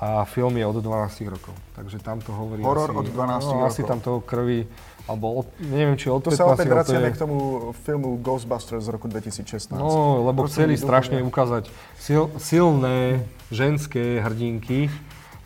[0.00, 1.52] a film je od 12 rokov.
[1.76, 3.68] Takže tam to hovorí Horor asi, od 12 no, rokov.
[3.68, 4.64] asi tam toho krvi,
[5.10, 7.36] alebo od, neviem, či od To 15 sa opäť vraciame je- k tomu
[7.82, 9.74] filmu Ghostbusters z roku 2016.
[9.74, 11.64] No, lebo Proste chceli strašne dúfam, ukázať
[11.98, 14.86] sil, silné ženské hrdinky,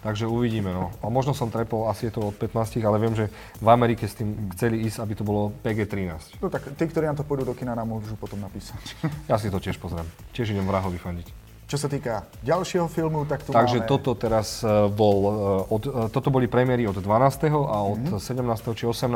[0.05, 0.69] takže uvidíme.
[0.69, 0.93] No.
[1.01, 4.21] A možno som trepol, asi je to od 15, ale viem, že v Amerike s
[4.21, 6.45] tým chceli ísť, aby to bolo PG-13.
[6.45, 8.77] No tak tí, ktorí nám to pôjdu do kina, nám môžu potom napísať.
[9.25, 10.05] Ja si to tiež pozriem.
[10.37, 11.44] Tiež idem vrahovi fandiť.
[11.65, 13.89] Čo sa týka ďalšieho filmu, tak tu Takže máme...
[13.89, 15.31] toto teraz e, bol, e,
[15.73, 17.49] od, e, toto boli premiéry od 12.
[17.49, 18.77] a od 17.
[18.77, 19.09] či 18.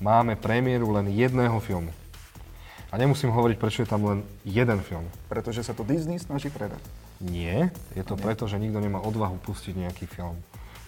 [0.00, 1.92] máme premiéru len jedného filmu.
[2.88, 5.04] A nemusím hovoriť, prečo je tam len jeden film.
[5.28, 6.80] Pretože sa to Disney snaží predať.
[7.20, 10.40] Nie, je to preto, že nikto nemá odvahu pustiť nejaký film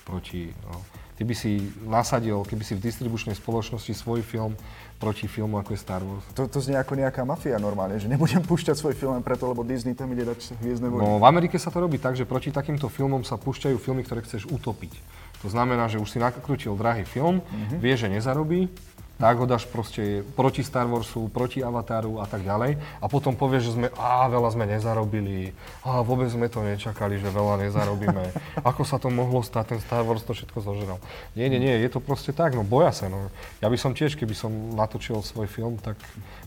[0.09, 0.57] proti...
[0.65, 0.81] No.
[1.19, 4.55] Ty by si nasadil, keby si v distribučnej spoločnosti svoj film
[5.03, 6.23] proti filmu ako je Star Wars.
[6.39, 9.67] To, to znie ako nejaká mafia normálne, že nebudem púšťať svoj film len preto, lebo
[9.67, 11.03] Disney tam ide dať Hviezdne vojny.
[11.03, 14.23] No v Amerike sa to robí tak, že proti takýmto filmom sa púšťajú filmy, ktoré
[14.23, 14.95] chceš utopiť.
[15.43, 17.79] To znamená, že už si nakrútil drahý film, mm-hmm.
[17.83, 18.71] vie, že nezarobí,
[19.19, 20.03] dáš proste
[20.33, 22.79] proti Star Warsu, proti Avataru a tak ďalej.
[22.97, 25.51] A potom povieš, že sme, á, veľa sme nezarobili,
[25.83, 28.25] á, vôbec sme to nečakali, že veľa nezarobíme.
[28.65, 30.99] Ako sa to mohlo stať, ten Star Wars to všetko zožral.
[31.35, 33.07] Nie, nie, nie, je to proste tak, no boja sa.
[33.07, 33.27] No.
[33.59, 35.99] Ja by som tiež, keby som natočil svoj film, tak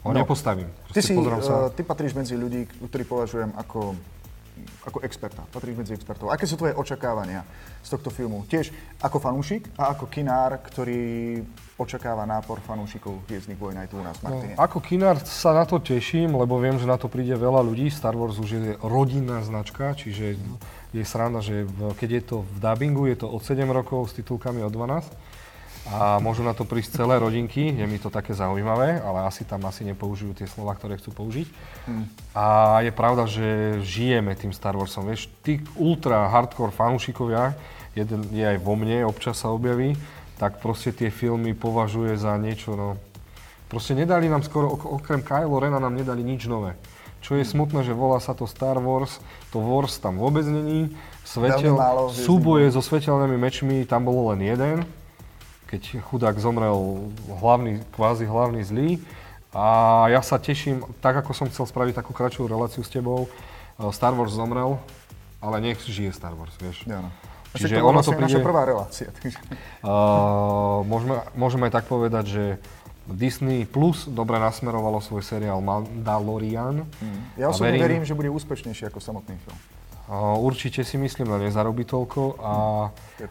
[0.01, 0.15] ho No.
[0.15, 0.65] nepostavím.
[0.65, 1.53] Ty, Proste si, pozriem sa.
[1.61, 3.93] uh, ty patríš medzi ľudí, ktorý považujem ako,
[4.83, 5.43] ako experta.
[5.49, 6.29] Patríš medzi expertov.
[6.29, 7.45] Aké sú tvoje očakávania
[7.81, 8.45] z tohto filmu?
[8.45, 8.69] Tiež
[8.99, 11.39] ako fanúšik a ako kinár, ktorý
[11.75, 14.53] očakáva nápor fanúšikov Hviezdnych vojen aj tu u nás No, Martine.
[14.53, 17.89] ako kinár sa na to teším, lebo viem, že na to príde veľa ľudí.
[17.89, 20.37] Star Wars už je rodinná značka, čiže
[20.91, 21.65] je sranda, že
[21.97, 25.20] keď je to v dubbingu, je to od 7 rokov s titulkami od 12
[25.89, 29.65] a môžu na to prísť celé rodinky, je mi to také zaujímavé, ale asi tam
[29.65, 31.47] asi nepoužijú tie slova, ktoré chcú použiť.
[32.37, 35.09] A je pravda, že žijeme tým Star Warsom.
[35.09, 37.57] Vieš, tí ultra hardcore fanúšikovia,
[37.97, 39.97] jeden je aj vo mne, občas sa objaví,
[40.37, 43.01] tak proste tie filmy považuje za niečo, no...
[43.71, 46.75] Proste nedali nám skoro, ok- okrem Kylo Rena nám nedali nič nové.
[47.23, 50.91] Čo je smutné, že volá sa to Star Wars, to Wars tam vôbec není.
[51.23, 51.79] Svetel,
[52.11, 54.83] súboje so svetelnými mečmi, tam bolo len jeden,
[55.71, 58.99] keď chudák zomrel hlavný, kvázi hlavný zlý.
[59.51, 63.87] A ja sa teším, tak ako som chcel spraviť takú kratšiu reláciu s tebou, eh,
[63.91, 64.79] Star Wars zomrel,
[65.39, 66.83] ale nech žije Star Wars, vieš.
[66.87, 67.07] Áno.
[67.51, 69.07] Čiže Čiže ono ono to to naša príde- prvá relácia.
[69.83, 72.43] Uh, môžeme, môžeme aj tak povedať, že
[73.11, 76.87] Disney Plus dobre nasmerovalo svoj seriál Mandalorian.
[77.35, 79.59] Ja A osobne verím- verím, že bude úspešnejší ako samotný film.
[80.19, 82.53] Určite si myslím, že nezarobí toľko, a,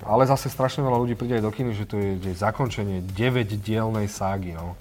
[0.08, 4.08] ale zase strašne veľa ľudí príde aj do kiny, že to je, je zakončenie 9-dielnej
[4.08, 4.56] ságy.
[4.56, 4.80] No.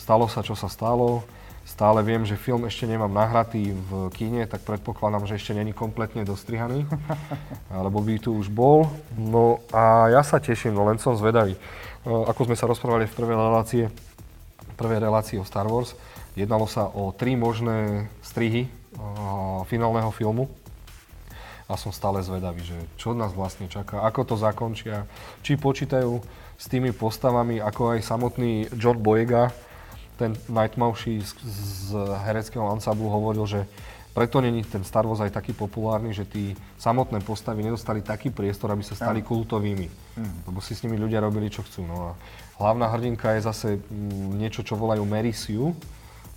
[0.00, 1.28] Stalo sa, čo sa stalo.
[1.68, 6.24] Stále viem, že film ešte nemám nahratý v kine, tak predpokladám, že ešte není kompletne
[6.24, 6.88] dostrihaný,
[7.84, 8.88] lebo by tu už bol.
[9.12, 11.58] No a ja sa teším, no len som zvedavý.
[12.06, 13.84] Ako sme sa rozprávali v prvej relácie,
[14.78, 15.98] prvej relácii o Star Wars,
[16.32, 18.70] jednalo sa o tri možné strihy
[19.66, 20.48] finálneho filmu.
[21.66, 25.02] A som stále zvedavý, že čo nás vlastne čaká, ako to zakončia,
[25.42, 26.22] či počítajú
[26.56, 29.50] s tými postavami, ako aj samotný John Boyega,
[30.16, 31.88] ten Nightmauši z, z
[32.24, 33.60] hereckého ansamblu hovoril, že
[34.16, 38.72] preto není ten Star Wars aj taký populárny, že tí samotné postavy nedostali taký priestor,
[38.72, 39.92] aby sa stali kultovými.
[40.16, 40.48] Mm.
[40.48, 41.84] Lebo si s nimi ľudia robili, čo chcú.
[41.84, 42.10] No a
[42.56, 45.76] hlavná hrdinka je zase mm, niečo, čo volajú Merisiu.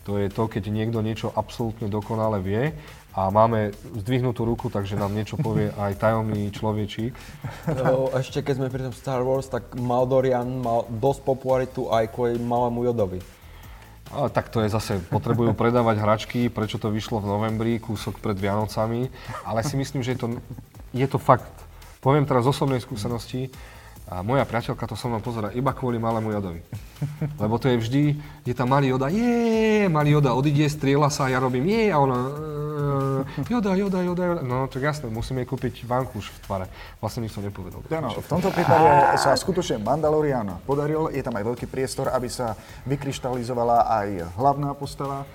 [0.04, 2.76] To je to, keď niekto niečo absolútne dokonale vie
[3.13, 3.74] a máme
[4.06, 7.17] zdvihnutú ruku, takže nám niečo povie aj tajomný človečík.
[7.74, 12.38] No, ešte keď sme pri tom Star Wars, tak Maldorian mal dosť popularitu aj kvôli
[12.38, 13.19] malému Jodovi.
[14.10, 18.38] A, tak to je zase, potrebujú predávať hračky, prečo to vyšlo v novembri, kúsok pred
[18.38, 19.10] Vianocami,
[19.45, 20.28] ale si myslím, že je to,
[20.93, 21.54] je to fakt.
[22.02, 23.52] Poviem teraz z osobnej skúsenosti,
[24.10, 26.65] a moja priateľka to so mnou pozera iba kvôli malému Jodovi.
[27.38, 28.04] Lebo to je vždy,
[28.41, 32.17] je tam malý Joda, je, malý Joda odíde, strieľa sa, ja robím je a ona,
[33.45, 34.41] Joda, Joda, Joda, Joda.
[34.41, 36.65] No tak jasné, musíme jej kúpiť vankúš v tvare.
[36.98, 37.86] Vlastne nič som nepovedal.
[37.86, 38.89] Áno, v tomto prípade
[39.22, 42.58] sa skutočne Mandalorian podaril, je tam aj veľký priestor, aby sa
[42.89, 44.08] vykryštalizovala aj
[44.41, 45.30] hlavná postava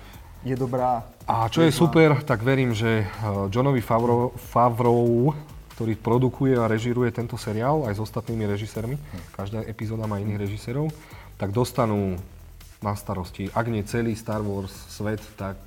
[0.45, 1.01] je dobrá.
[1.25, 3.05] A čo je super, tak verím, že e,
[3.49, 5.33] Johnovi Favreau
[5.75, 8.95] ktorý produkuje a režiruje tento seriál aj s ostatnými režisérmi,
[9.35, 10.87] každá epizóda má iných režisérov,
[11.35, 12.15] tak dostanú
[12.79, 15.59] na starosti, ak nie celý Star Wars svet, tak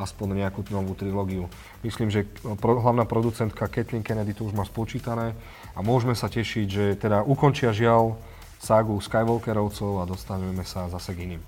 [0.00, 1.52] aspoň nejakú novú trilógiu.
[1.84, 2.24] Myslím, že
[2.58, 5.36] pro, hlavná producentka Kathleen Kennedy to už má spočítané
[5.76, 8.16] a môžeme sa tešiť, že teda ukončia žiaľ
[8.56, 11.42] ságu Skywalkerovcov a dostaneme sa zase k iným.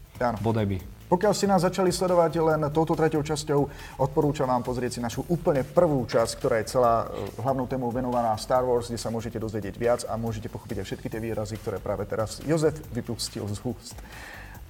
[0.45, 0.94] Bodaj by.
[1.05, 3.61] Pokiaľ ste nás začali sledovať len touto tretou časťou,
[4.01, 8.33] odporúčam vám pozrieť si našu úplne prvú časť, ktorá je celá e, hlavnou témou venovaná
[8.41, 11.77] Star Wars, kde sa môžete dozvedieť viac a môžete pochopiť aj všetky tie výrazy, ktoré
[11.77, 13.97] práve teraz Jozef vypustil z úst.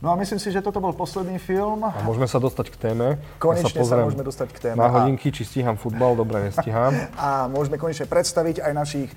[0.02, 1.86] No a myslím si, že toto bol posledný film.
[1.86, 3.16] A môžeme sa dostať k téme.
[3.38, 4.76] Konečne ja sa, sa môžeme dostať k téme.
[4.82, 6.92] Na hodinky, či stíham futbal, dobre, nestíham.
[7.16, 9.08] A môžeme konečne predstaviť aj našich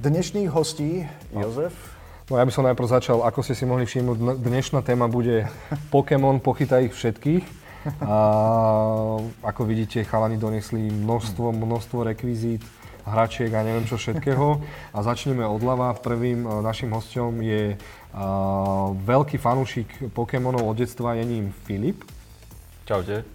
[0.00, 1.04] dnešných hostí.
[1.34, 1.74] Jozef,
[2.30, 5.50] No ja by som najprv začal, ako ste si mohli všimnúť, dnešná téma bude
[5.94, 7.42] Pokémon, pochytá ich všetkých.
[8.06, 8.16] A
[9.42, 12.62] ako vidíte, chalani donesli množstvo, množstvo rekvizít,
[13.02, 14.62] hračiek a neviem čo všetkého.
[14.94, 15.98] A začneme odľava.
[15.98, 18.20] Prvým e, našim hostom je uh,
[18.94, 22.06] veľký fanúšik Pokémonov od detstva, je ním Filip.
[22.86, 23.26] Čaute.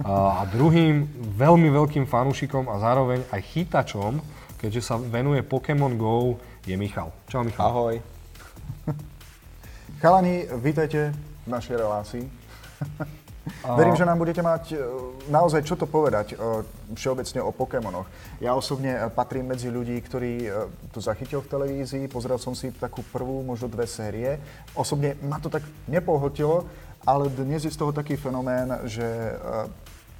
[0.00, 1.04] A, a druhým
[1.36, 4.16] veľmi veľkým fanúšikom a zároveň aj chytačom,
[4.56, 7.12] keďže sa venuje Pokémon GO, je Michal.
[7.28, 7.68] Čau Michal.
[7.68, 8.13] Ahoj.
[10.00, 11.12] Chalani, vítajte
[11.44, 12.24] v našej relácii.
[13.76, 14.76] Verím, že nám budete mať e,
[15.28, 16.36] naozaj čo to povedať e,
[16.96, 18.08] všeobecne o Pokémonoch.
[18.40, 20.48] Ja osobne e, patrím medzi ľudí, ktorí
[20.92, 24.40] to zachytil v televízii, pozrel som si takú prvú, možno dve série.
[24.72, 26.64] Osobne ma to tak nepohltilo,
[27.04, 29.04] ale dnes je z toho taký fenomén, že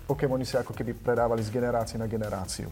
[0.04, 2.68] Pokémony sa ako keby predávali z generácie na generáciu.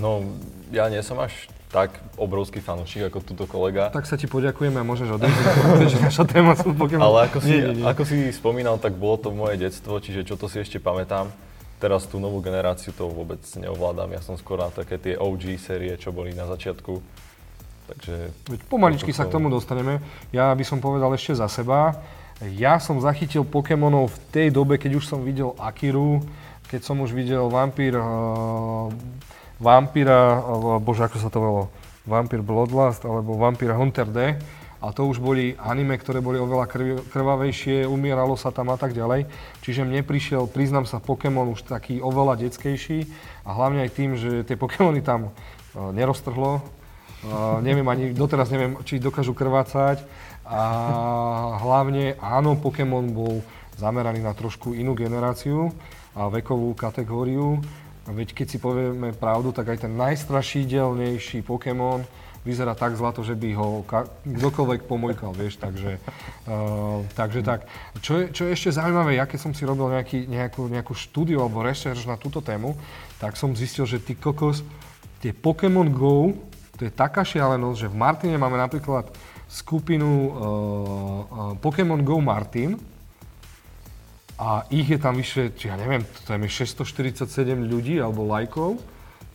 [0.00, 0.24] No,
[0.72, 3.92] ja nie som až tak obrovský fanúšik ako túto kolega.
[3.92, 5.38] Tak sa ti poďakujeme a môžeš odísť,
[5.92, 7.04] že naša téma sú Pokémon.
[7.04, 7.84] Ale ako si, nie, nie, nie.
[7.84, 11.28] ako si spomínal, tak bolo to moje detstvo, čiže čo to si ešte pamätám.
[11.78, 14.10] Teraz tú novú generáciu to vôbec neovládam.
[14.16, 17.04] Ja som skôr na také tie OG série, čo boli na začiatku.
[17.88, 18.14] Takže...
[18.48, 20.00] Veď pomaličky sa k tomu dostaneme.
[20.32, 22.00] Ja by som povedal ešte za seba.
[22.56, 26.22] Ja som zachytil Pokémonov v tej dobe, keď už som videl Akiru,
[26.68, 28.92] keď som už videl Vampír, uh,
[29.58, 30.38] Vampíra,
[30.78, 31.64] bože, ako sa to volalo,
[32.06, 34.18] Vampír Bloodlust alebo Vampír Hunter D.
[34.78, 36.70] A to už boli anime, ktoré boli oveľa
[37.10, 39.26] krvavejšie, umieralo sa tam a tak ďalej.
[39.66, 43.10] Čiže mne prišiel, priznám sa, Pokémon už taký oveľa detskejší
[43.42, 46.62] a hlavne aj tým, že tie Pokémony tam uh, neroztrhlo.
[47.26, 50.06] Uh, neviem ani, doteraz neviem, či dokážu krvácať.
[50.46, 50.62] A
[51.58, 53.42] hlavne, áno, Pokémon bol
[53.82, 55.74] zameraný na trošku inú generáciu
[56.14, 57.58] a vekovú kategóriu.
[58.08, 62.00] Veď keď si povieme pravdu, tak aj ten najstrašidelnejší Pokémon
[62.48, 66.00] vyzerá tak zlato, že by ho ka- kdokoľvek pomojkal, vieš, takže,
[66.48, 67.68] uh, takže tak.
[68.00, 71.44] Čo je, čo je ešte zaujímavé, ja keď som si robil nejaký, nejakú, nejakú štúdiu
[71.44, 72.72] alebo rešerš na túto tému,
[73.20, 74.64] tak som zistil, že ty kokos,
[75.20, 76.32] tie Pokémon Go,
[76.80, 79.10] to je taká šialenosť, že v Martine máme napríklad
[79.50, 80.32] skupinu uh, uh,
[81.60, 82.80] Pokémon Go Martin,
[84.38, 87.26] a ich je tam vyše, či ja neviem, to je 647
[87.66, 88.78] ľudí alebo lajkov.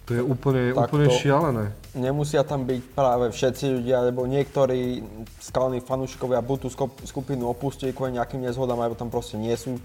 [0.04, 1.66] To je úplne, Tak úplne šialené.
[1.95, 4.99] Nemusia tam byť práve všetci ľudia, lebo niektorí
[5.39, 6.70] skalní fanúšikovia buď tú
[7.08, 9.80] skupinu opustili kvôli nejakým nezhodám, alebo tam proste nie sú.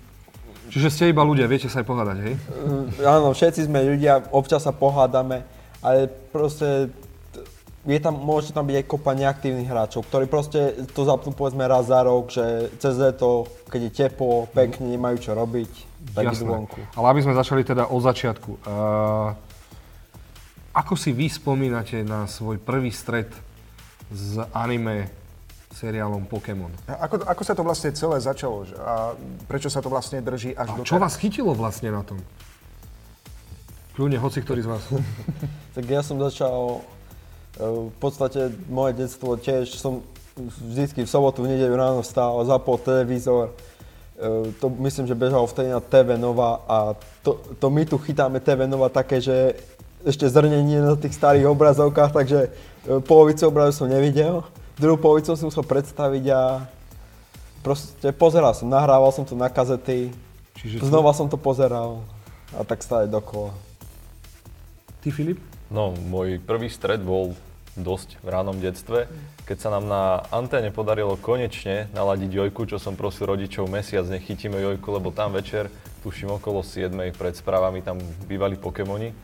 [0.74, 2.34] Čiže ste iba ľudia, viete sa aj pohádať, hej?
[2.50, 5.46] Uh, áno, všetci sme ľudia, občas sa pohádame,
[5.78, 6.90] ale proste
[7.86, 11.86] je tam, môže tam byť aj kopa neaktívnych hráčov, ktorí proste to zapnú povedzme raz
[11.86, 15.72] za rok, že cez leto, keď je teplo, pekne, nemajú čo robiť,
[16.12, 16.80] tak idú vonku.
[16.98, 18.50] Ale aby sme začali teda od začiatku.
[18.66, 19.30] Uh,
[20.74, 23.30] ako si vy spomínate na svoj prvý stret
[24.10, 25.10] s anime
[25.74, 26.70] seriálom Pokémon?
[26.86, 28.66] Ako, ako sa to vlastne celé začalo?
[28.66, 29.14] že- A
[29.46, 32.18] prečo sa to vlastne drží až A do čo vás chytilo vlastne na tom?
[33.94, 34.82] Kľudne, hoci ktorý z vás.
[35.78, 36.82] Tak ja som začal,
[37.59, 40.06] v podstate moje detstvo tiež som
[40.38, 43.50] vždycky v sobotu, v nedeľu ráno vstával, zapol televízor.
[44.14, 46.94] E, To myslím, že bežalo vtedy na TV Nova a
[47.26, 49.59] to, to my tu chytáme TV Nova také, že
[50.06, 52.50] ešte zrnenie na tých starých obrazovkách, takže e,
[53.02, 54.46] polovicu obrazu som nevidel.
[54.78, 56.62] Druhú polovicu som musel predstaviť a
[57.66, 60.14] proste pozeral som, nahrával som to na kazety,
[60.54, 62.06] Čiže znova som to pozeral
[62.54, 63.50] a tak stále dokola.
[65.02, 65.38] Ty, Filip?
[65.70, 67.34] No, môj prvý stred bol
[67.80, 69.06] dosť v ránom detstve,
[69.46, 74.26] keď sa nám na anténe podarilo konečne naladiť jojku, čo som prosil rodičov mesiac, nech
[74.26, 75.72] chytíme jojku, lebo tam večer,
[76.04, 77.96] tuším okolo 7 pred správami, tam
[78.28, 79.14] bývali Pokémoni.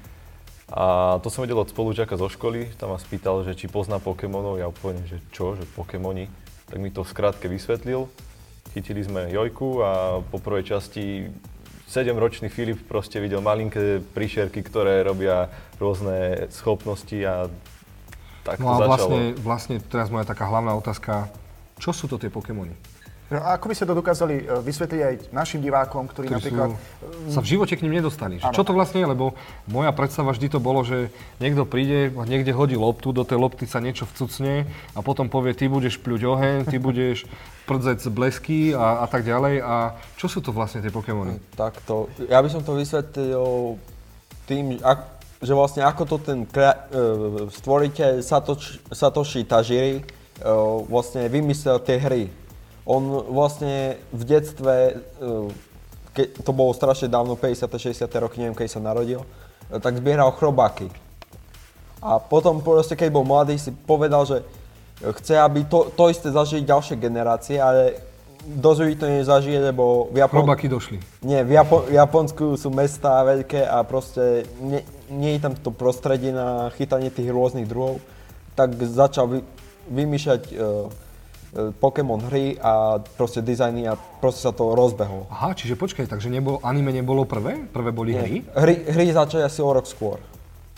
[0.73, 4.57] A to som vedel od spolužiaka zo školy, tam ma spýtal, že či pozná Pokémonov,
[4.57, 6.27] ja úplne, že čo, že Pokémoni,
[6.67, 8.09] tak mi to v skrátke vysvetlil.
[8.73, 11.29] Chytili sme jojku a po prvej časti
[11.85, 17.47] 7-ročný Filip proste videl malinké príšerky, ktoré robia rôzne schopnosti a
[18.45, 18.89] tak No a začalo.
[18.93, 21.33] vlastne, vlastne teraz moja taká hlavná otázka.
[21.81, 22.77] Čo sú to tie Pokémony?
[23.33, 26.69] No a ako by ste to dokázali e, vysvetliť aj našim divákom, ktorí, ktorí napríklad...
[26.77, 28.37] sú, sa v živote k ním nedostali.
[28.37, 29.09] Čo to vlastne je?
[29.09, 29.33] Lebo
[29.65, 31.09] moja predstava vždy to bolo, že
[31.41, 35.73] niekto príde niekde hodí loptu, do tej lopty sa niečo vcucne a potom povie, ty
[35.73, 37.25] budeš pľuť oheň, ty budeš
[37.65, 39.65] prdzec blesky a, a tak ďalej.
[39.65, 41.41] A čo sú to vlastne tie Pokémony?
[41.57, 43.81] Takto, ja by som to vysvetlil
[44.45, 45.14] tým, ak,
[45.45, 50.05] že vlastne ako to ten krea- e, stvoriteľ Satoshi, Satoshi Tajiri e,
[50.89, 52.33] vlastne vymyslel tie hry.
[52.89, 55.33] On vlastne v detstve, e,
[56.17, 57.69] ke, to bolo strašne dávno, 50.
[57.69, 58.09] 60.
[58.25, 59.21] roky, neviem, keď sa narodil,
[59.69, 60.89] tak zbieral chrobáky.
[62.01, 64.45] A potom proste, keď bol mladý, si povedal, že
[65.01, 68.01] chce, aby to, to isté zažili ďalšie generácie, ale
[68.45, 70.45] dosť to nezažije, lebo v Japonsku...
[70.45, 70.97] Robaky došli.
[71.25, 76.31] Nie, v Japo- Japonsku sú mestá veľké a proste nie, nie je tam to prostredie
[76.31, 78.05] na chytanie tých rôznych druhov,
[78.53, 79.39] tak začal vy,
[79.91, 80.89] vymýšľať uh,
[81.79, 85.31] Pokémon hry a proste dizajny a proste sa to rozbehlo.
[85.31, 87.71] Aha, čiže počkaj, takže nebolo, anime nebolo prvé?
[87.71, 88.43] Prvé boli hry?
[88.53, 90.19] Hry, hry začali asi o rok skôr.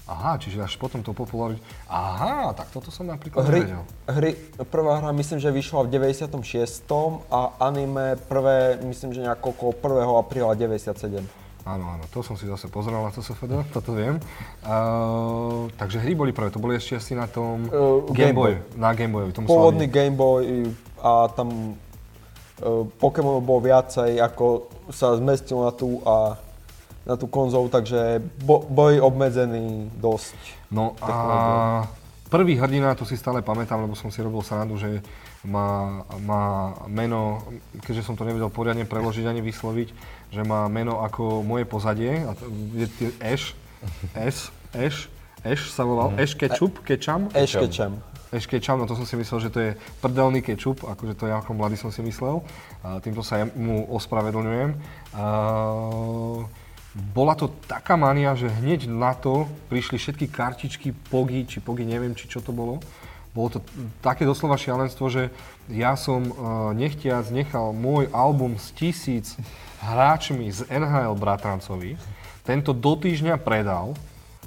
[0.07, 1.59] Aha, čiže až potom to populárne...
[1.91, 3.83] Aha, tak toto som napríklad Hry, nevedel.
[4.07, 4.31] hry,
[4.71, 6.87] prvá hra myslím, že vyšla v 96.
[7.27, 10.23] a anime prvé, myslím, že nejako okolo 1.
[10.23, 11.27] apríla 97.
[11.67, 14.23] Áno, áno, to som si zase pozrel na to SFD, toto viem.
[14.63, 18.53] Uh, takže hry boli prvé, to boli ešte asi na tom Uh, Game Game Boy,
[18.79, 19.35] na Game Boy.
[19.35, 19.91] To muselo Pôvodný.
[19.91, 20.71] Game Boy
[21.03, 21.75] a tam
[22.63, 26.39] uh, Pokémon bol viacej, ako sa zmestil na tú a
[27.07, 30.35] na tú konzolu, takže bo, boli obmedzení dosť.
[30.75, 31.87] No a
[32.27, 35.01] prvý hrdina, to si stále pamätám, lebo som si robil srandu, že
[35.47, 37.47] má, má meno,
[37.87, 39.89] keďže som to nevedel poriadne preložiť ani vysloviť,
[40.35, 43.55] že má meno ako moje pozadie, a to je Ash,
[44.19, 45.07] Ash, Ash,
[45.47, 47.31] Ash sa volal, Ash Ketchup, Ketchum.
[47.31, 48.03] Ash Ketchum.
[48.35, 49.71] Ash Ketchum, no to som si myslel, že to je
[50.03, 52.43] prdelný kečup, akože to ja ako mladý som si myslel.
[52.83, 54.75] A týmto sa ja mu ospravedlňujem.
[55.15, 55.27] A,
[56.97, 62.17] bola to taká mania, že hneď na to prišli všetky kartičky Pogy, či Pogy, neviem,
[62.17, 62.81] či čo to bolo.
[63.37, 63.61] Bolo to
[64.01, 65.29] také doslova šialenstvo, že
[65.69, 66.33] ja som uh,
[66.73, 69.37] nechtiac nechal môj album s tisíc
[69.85, 72.01] hráčmi z NHL Bratrancovi.
[72.49, 73.93] Tento do týždňa predal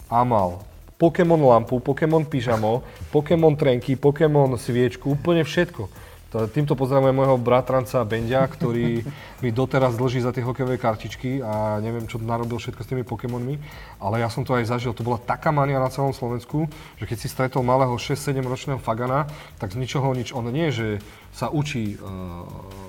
[0.09, 0.65] a mal
[0.97, 2.81] Pokémon lampu, Pokémon pyžamo,
[3.13, 6.08] Pokémon trenky, Pokémon sviečku, úplne všetko.
[6.29, 9.01] To- Týmto pozdravujem môjho bratranca Bendia, ktorý
[9.43, 13.57] mi doteraz dlží za tie hokejové kartičky a neviem, čo narobil všetko s tými Pokémonmi,
[13.97, 14.93] ale ja som to aj zažil.
[14.93, 16.69] To bola taká mania na celom Slovensku,
[17.01, 19.25] že keď si stretol malého 6-7 ročného Fagana,
[19.57, 20.29] tak z ničoho nič.
[20.35, 21.97] On nie, že sa učí e,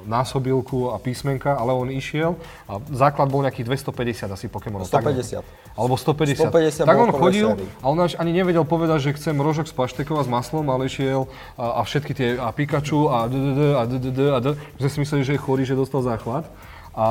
[0.09, 4.89] násobilku a písmenka, ale on išiel a základ bol nejakých 250 asi Pokémonov.
[4.89, 5.45] tak nejak.
[5.45, 5.77] 150.
[5.77, 6.51] Alebo 150.
[6.51, 7.49] 150 tak on chodil
[7.81, 10.89] a on až ani nevedel povedať, že chcem rožok z paštekov a s maslom, ale
[10.89, 14.47] šiel a, a všetky tie, a Pikachu a DDD a DDD a D.
[14.59, 16.51] My sme si mysleli, že je chorý, že dostal záchvat.
[16.91, 17.07] A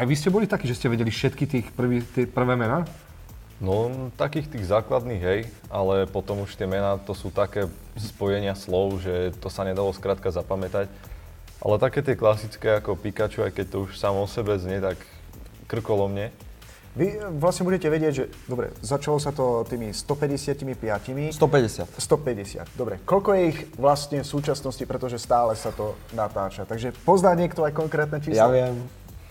[0.00, 2.88] aj vy ste boli takí, že ste vedeli všetky tých prvý, tie prvé mená?
[3.60, 7.66] No, takých tých základných, hej, ale potom už tie mená, to sú také
[7.98, 10.86] spojenia slov, že to sa nedalo skrátka zapamätať.
[11.58, 14.96] Ale také tie klasické ako Pikachu, aj keď to už samo o sebe znie tak
[15.66, 16.30] krkolomne,
[16.98, 17.06] vy
[17.38, 21.30] vlastne budete vedieť, že dobre, začalo sa to tými 155.
[21.30, 21.86] 150.
[21.94, 22.98] 150, dobre.
[23.06, 26.66] Koľko je ich vlastne v súčasnosti, pretože stále sa to natáča.
[26.66, 28.34] Takže pozná niekto aj konkrétne číslo?
[28.34, 28.74] Ja viem.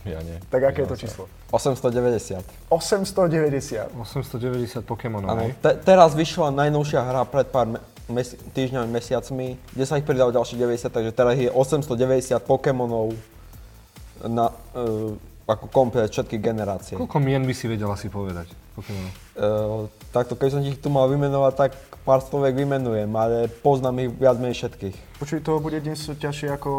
[0.08, 0.40] Ja nie.
[0.48, 1.24] Tak aké je to číslo?
[1.52, 2.40] 890.
[2.72, 3.92] 890.
[3.92, 9.84] 890 Pokémonov, Áno, te, teraz vyšla najnovšia hra pred pár me- mesi- týždňami, mesiacmi, kde
[9.84, 13.12] sa ich pridalo ďalších 90, takže teraz je 890 Pokémonov
[14.24, 15.12] na, uh,
[15.48, 17.00] ako komplet všetky generácie.
[17.00, 19.12] Koľko mien by si vedel asi povedať Pokémonov?
[19.34, 21.72] Uh, takto, keď som ich tu mal vymenovať, tak
[22.04, 24.96] pár sloviek vymenujem, ale poznám ich viac menej všetkých.
[25.24, 26.72] Počuj, to bude dnes ťažšie ako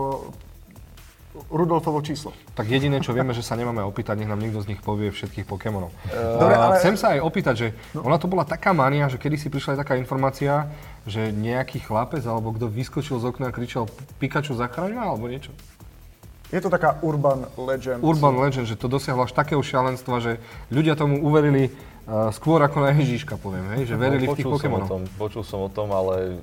[1.49, 2.35] Rudolfovo číslo.
[2.59, 5.47] Tak jediné, čo vieme, že sa nemáme opýtať, nech nám niekto z nich povie všetkých
[5.47, 5.95] Pokémonov.
[6.11, 9.39] Dobre, A ale- Chcem sa aj opýtať, že ona to bola taká mania, že kedy
[9.39, 10.67] si prišla aj taká informácia,
[11.07, 13.87] že nejaký chlapec alebo kto vyskočil z okna a kričal
[14.19, 15.55] Pikachu zachraňma alebo niečo.
[16.49, 18.01] Je to taká urban legend.
[18.01, 20.33] Urban Legend, že to dosiahlo až takého šialenstva, že
[20.73, 24.49] ľudia tomu uverili uh, skôr ako na Ježiška, poviem, hej, že verili no, v tých
[24.49, 24.89] počul som o Pokémonov.
[24.89, 26.41] tom, počul som o tom, ale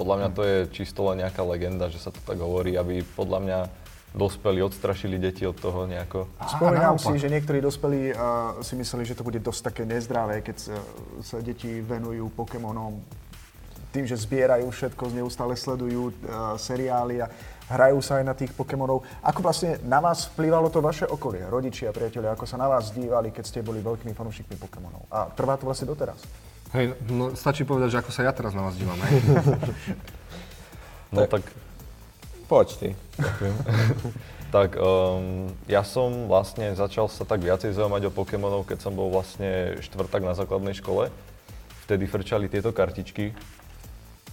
[0.00, 3.38] podľa mňa to je čisto len nejaká legenda, že sa to tak hovorí, aby podľa
[3.44, 3.58] mňa
[4.16, 6.32] dospelí odstrašili deti od toho nejako.
[6.48, 10.56] Spomínam si, že niektorí dospelí uh, si mysleli, že to bude dosť také nezdravé, keď
[10.56, 10.76] sa,
[11.20, 12.96] sa deti venujú Pokémonom
[13.92, 17.28] tým, že zbierajú všetko, neustále sledujú uh, seriály a
[17.68, 19.04] hrajú sa aj na tých Pokémonov.
[19.20, 23.32] Ako vlastne na vás vplyvalo to vaše okolie, rodičia, priatelia, ako sa na vás dívali,
[23.32, 25.04] keď ste boli veľkými fanúšikmi Pokémonov?
[25.12, 26.20] A trvá to vlastne doteraz.
[26.76, 29.20] Hej, no stačí povedať, že ako sa ja teraz na vás dívam, hej.
[31.08, 31.40] No tak,
[32.48, 32.88] Poď ty.
[34.56, 39.12] tak um, ja som vlastne začal sa tak viacej zaujímať o Pokémonov, keď som bol
[39.12, 41.12] vlastne štvrtak na základnej škole.
[41.84, 43.36] Vtedy frčali tieto kartičky.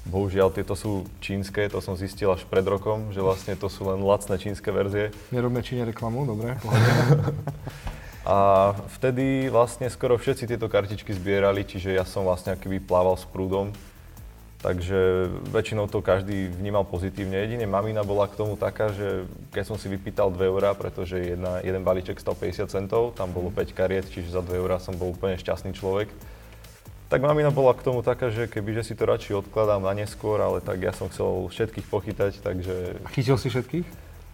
[0.06, 4.06] Bohužiaľ, tieto sú čínske, to som zistil až pred rokom, že vlastne to sú len
[4.06, 5.10] lacné čínske verzie.
[5.34, 6.54] Nerobme Číne reklamu, dobre.
[8.26, 13.26] A vtedy vlastne skoro všetci tieto kartičky zbierali, čiže ja som vlastne akýby plával s
[13.30, 13.70] prúdom.
[14.66, 17.38] Takže väčšinou to každý vnímal pozitívne.
[17.38, 21.62] Jedine mamina bola k tomu taká, že keď som si vypýtal 2 eurá, pretože jedna,
[21.62, 25.14] jeden balíček stal 50 centov, tam bolo 5 kariet, čiže za 2 eurá som bol
[25.14, 26.10] úplne šťastný človek.
[27.06, 30.58] Tak mamina bola k tomu taká, že kebyže si to radšej odkladám na neskôr, ale
[30.58, 33.86] tak ja som chcel všetkých pochytať, takže A chytil si všetkých?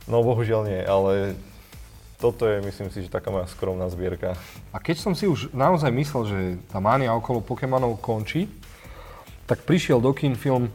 [0.07, 1.36] no bohužiaľ nie, ale
[2.22, 4.38] toto je myslím si, že taká moja skromná zbierka.
[4.72, 8.47] A keď som si už naozaj myslel, že tá mánia okolo Pokémonov končí,
[9.49, 10.72] tak prišiel do kín film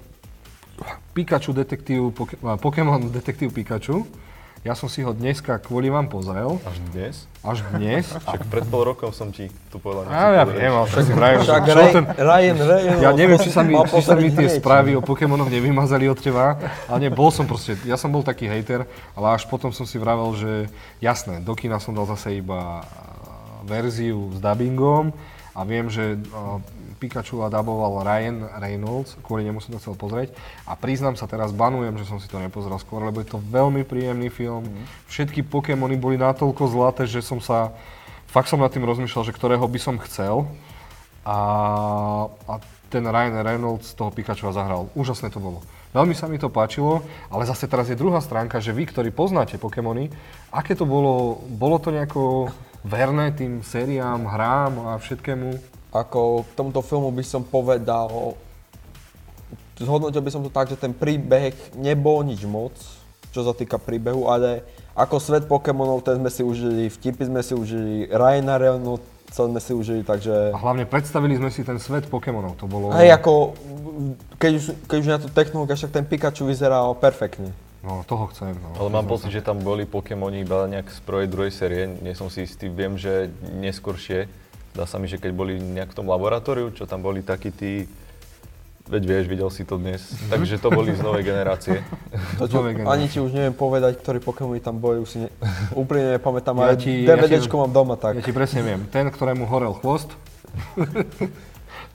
[1.17, 2.13] Pikachu detektív,
[2.61, 4.05] Pokémon detektív Pikachu.
[4.67, 7.31] Ja som si ho dneska kvôli vám pozrel, Až dnes?
[7.47, 8.03] až dnes.
[8.27, 10.11] Však pred pol rokom som ti tu povedal.
[10.11, 13.51] A ja viem, ale vrajem, že Však čo Ray, ten, Ryan Reynolds ja neviem, či
[13.55, 16.59] sa mi, či sa mi tie správy o Pokémonoch nevymazali od teba,
[16.91, 20.03] ale nie, bol som proste, ja som bol taký hejter, ale až potom som si
[20.03, 20.67] vravel, že
[20.99, 22.83] jasné, do kina som dal zase iba
[23.63, 25.15] verziu s dubbingom
[25.57, 26.61] a viem, že a,
[26.97, 30.33] Pikachu a duboval Ryan Reynolds, kvôli nemu som to chcel pozrieť
[30.65, 33.85] a priznám sa teraz, banujem, že som si to nepozrel skôr, lebo je to veľmi
[33.85, 34.65] príjemný film.
[35.09, 37.73] Všetky Pokémony boli natoľko zlaté, že som sa,
[38.29, 40.49] fakt som nad tým rozmýšľal, že ktorého by som chcel
[41.25, 41.39] a,
[42.33, 42.55] a
[42.89, 44.89] ten Ryan Reynolds toho Pikachu zahral.
[44.97, 45.61] Úžasné to bolo.
[45.97, 47.01] Veľmi sa mi to páčilo,
[47.33, 50.13] ale zase teraz je druhá stránka, že vy, ktorí poznáte Pokémony,
[50.53, 52.53] aké to bolo, bolo to nejako
[52.87, 55.59] verné tým sériám, hrám a všetkému?
[55.91, 58.39] Ako k tomuto filmu by som povedal,
[59.75, 62.73] zhodnotil by som to tak, že ten príbeh nebol nič moc,
[63.35, 64.63] čo sa týka príbehu, ale
[64.97, 69.73] ako svet Pokémonov, ten sme si užili, vtipy sme si užili, Ryana Reynoldsa sme si
[69.77, 70.55] užili, takže...
[70.55, 72.95] A hlavne predstavili sme si ten svet Pokémonov, to bolo...
[72.97, 73.53] Hej, ako,
[74.41, 77.53] keď už, keď už na tú technológiu, však ten Pikachu vyzeral perfektne.
[77.87, 78.51] No, toho chcem.
[78.53, 82.13] No, Ale mám pocit, že tam boli Pokémoni iba nejak z prvej, druhej série, nie
[82.13, 82.67] som si istý.
[82.67, 84.27] Viem, že neskôršie,
[84.75, 87.87] dá sa mi, že keď boli nejak v tom laboratóriu, čo tam boli takí tí,
[88.85, 91.87] veď vieš, videl si to dnes, takže to boli z novej generácie.
[92.37, 95.31] To, čo, ani ti už neviem povedať, ktorí Pokémoni tam boli, už si ne,
[95.73, 98.19] úplne nepamätám, Ja ale ti- ja DVDčko ti- mám doma, tak.
[98.19, 98.83] Ja ti presne viem.
[98.89, 100.11] Ten, ktorému horel chvost,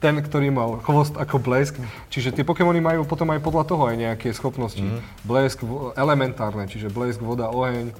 [0.02, 1.78] ten, ktorý mal chvost ako blesk.
[2.10, 4.82] Čiže tie Pokémony majú potom aj podľa toho aj nejaké schopnosti.
[4.82, 4.98] Mhm.
[5.22, 5.62] Blesk,
[5.94, 7.94] elementárne, čiže blesk, voda, oheň.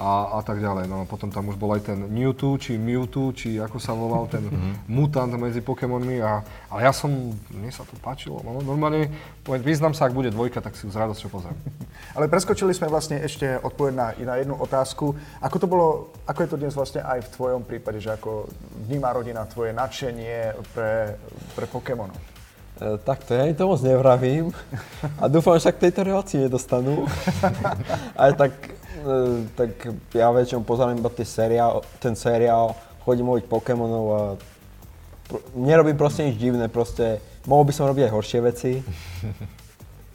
[0.00, 0.88] A, a tak ďalej.
[0.88, 4.48] No potom tam už bol aj ten Mewtwo, či Mewtwo, či ako sa volal ten
[4.48, 4.88] mm-hmm.
[4.88, 6.24] mutant medzi Pokémonmi.
[6.24, 6.40] A,
[6.72, 7.12] ale ja som,
[7.52, 8.40] mne sa to páčilo.
[8.40, 9.12] No, normálne,
[9.44, 11.56] poviem, vyznám sa, ak bude dvojka, tak si ju s radosťou pozriem.
[12.16, 15.12] ale preskočili sme vlastne ešte odpoveď na, na jednu otázku.
[15.44, 15.86] Ako to bolo,
[16.24, 18.48] ako je to dnes vlastne aj v tvojom prípade, že ako
[18.88, 21.20] vníma rodina tvoje nadšenie pre,
[21.52, 22.16] pre Pokémonov?
[22.80, 24.56] E, tak to ja im to moc nevravím
[25.22, 27.04] a dúfam, že sa k tejto relácii nedostanú.
[28.18, 28.79] Ale tak,
[29.56, 29.70] tak
[30.14, 34.20] ja väčšinou pozerám iba tie seriál, ten seriál, chodím loviť Pokémonov a
[35.28, 38.72] pr- nerobím proste nič divné, proste mohol by som robiť aj horšie veci.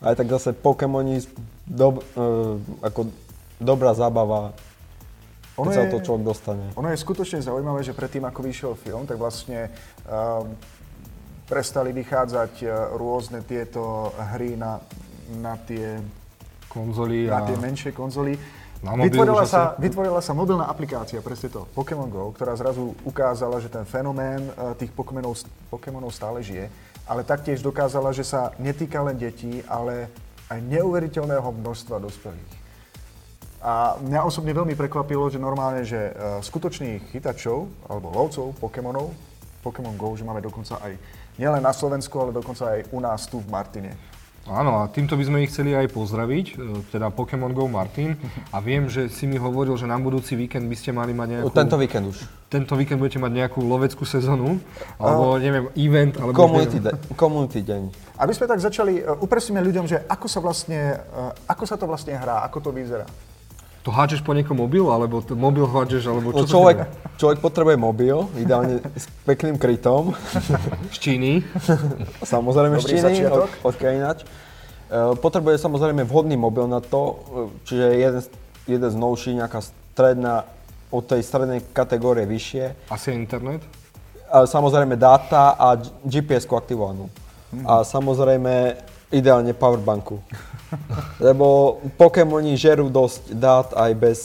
[0.04, 1.24] Ale tak zase Pokémoni,
[1.66, 3.10] dob, uh, ako
[3.58, 4.54] dobrá zábava,
[5.56, 6.66] ono keď je, sa to človek dostane.
[6.76, 9.72] Ono je skutočne zaujímavé, že predtým, ako vyšiel film, tak vlastne
[10.04, 10.52] um,
[11.48, 12.68] prestali vychádzať e,
[12.98, 14.82] rôzne tieto hry na,
[15.40, 16.02] na tie
[16.76, 18.36] konzoly na tie menšie konzoly.
[18.94, 23.82] Vytvorila, sa, vytvorila sa mobilná aplikácia, presne to, Pokémon Go, ktorá zrazu ukázala, že ten
[23.82, 25.42] fenomén e, tých Pokémonov,
[25.74, 26.70] Pokémonov stále žije,
[27.10, 30.14] ale taktiež dokázala, že sa netýka len detí, ale
[30.54, 32.54] aj neuveriteľného množstva dospelých.
[33.66, 36.12] A mňa osobne veľmi prekvapilo, že normálne, že e,
[36.46, 39.10] skutočných chytačov alebo lovcov Pokémonov,
[39.66, 40.94] Pokémon Go, že máme dokonca aj
[41.42, 43.98] nielen na Slovensku, ale dokonca aj u nás tu v Martine.
[44.46, 48.14] Áno, a týmto by sme ich chceli aj pozdraviť, e, teda Pokémon Go Martin.
[48.54, 51.50] A viem, že si mi hovoril, že na budúci víkend by ste mali mať nejakú...
[51.50, 52.18] Tento víkend už.
[52.46, 54.62] Tento víkend budete mať nejakú loveckú sezónu,
[55.02, 56.38] alebo neviem, event, alebo...
[56.38, 57.82] Community, de- community deň.
[58.22, 61.90] Aby sme tak začali, uh, upresníme ľuďom, že ako sa vlastne, uh, ako sa to
[61.90, 63.10] vlastne hrá, ako to vyzerá.
[63.86, 66.90] To hádžeš po niekom mobil, alebo to mobil hádžeš, alebo čo no, človek,
[67.22, 70.18] človek potrebuje mobil, ideálne s pekným krytom.
[70.90, 71.46] Z Číny.
[72.26, 74.26] Samozrejme z Číny, od, odkiaľ ináč.
[74.26, 77.14] E, potrebuje samozrejme vhodný mobil na to, e,
[77.70, 78.22] čiže jeden,
[78.66, 80.50] jeden z novší, nejaká stredná,
[80.90, 82.90] od tej strednej kategórie vyššie.
[82.90, 83.62] Asi internet?
[84.34, 87.06] A samozrejme dáta a GPS-ku aktivovanú.
[87.54, 87.70] Hmm.
[87.70, 88.82] A samozrejme
[89.14, 90.22] ideálne powerbanku.
[91.22, 94.20] Lebo Pokémoni žerú dosť dát aj bez...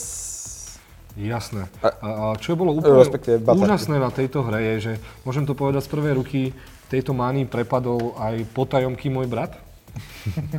[1.19, 1.67] Jasné.
[1.83, 3.03] A, a čo bolo úplne
[3.43, 4.93] úžasné na tejto hre je, že
[5.27, 6.41] môžem to povedať z prvej ruky,
[6.89, 9.59] tejto mánii prepadol aj potajomky môj brat,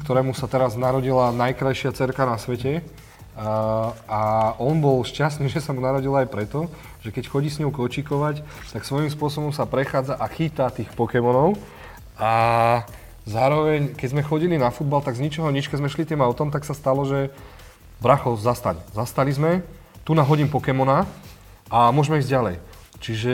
[0.05, 2.83] ktorému sa teraz narodila najkrajšia cerka na svete.
[3.31, 4.19] A, a
[4.59, 6.67] on bol šťastný, že sa mu narodila aj preto,
[6.99, 8.43] že keď chodí s ňou kočikovať,
[8.75, 11.55] tak svojím spôsobom sa prechádza a chytá tých Pokémonov.
[12.19, 12.83] A
[13.29, 16.49] Zároveň, keď sme chodili na futbal, tak z ničoho nič, keď sme šli tým autom,
[16.49, 17.29] tak sa stalo, že
[18.01, 18.81] bracho, zastaň.
[18.97, 19.61] Zastali sme,
[20.01, 21.05] tu nahodím Pokémona
[21.69, 22.55] a môžeme ísť ďalej.
[22.97, 23.33] Čiže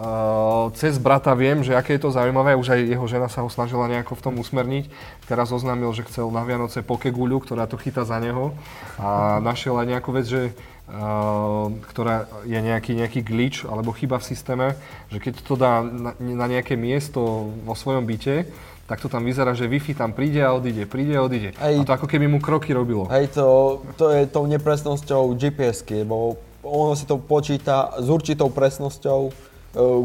[0.00, 3.52] uh, cez brata viem, že aké je to zaujímavé, už aj jeho žena sa ho
[3.52, 4.88] snažila nejako v tom usmerniť.
[5.28, 8.56] Teraz oznámil, že chcel na Vianoce Pokeguľu, ktorá to chytá za neho
[8.96, 10.42] a našiel aj nejakú vec, že
[10.90, 14.66] Uh, ktorá je nejaký, nejaký glitch alebo chyba v systéme,
[15.06, 18.50] že keď to dá na, na nejaké miesto vo svojom byte,
[18.90, 21.54] tak to tam vyzerá, že Wi-Fi tam príde a odíde, príde a odíde.
[21.62, 23.06] Hej, a to ako keby mu kroky robilo.
[23.06, 26.34] Hej, to, to je tou nepresnosťou GPS-ky, lebo
[26.66, 29.32] ono si to počíta s určitou presnosťou, e,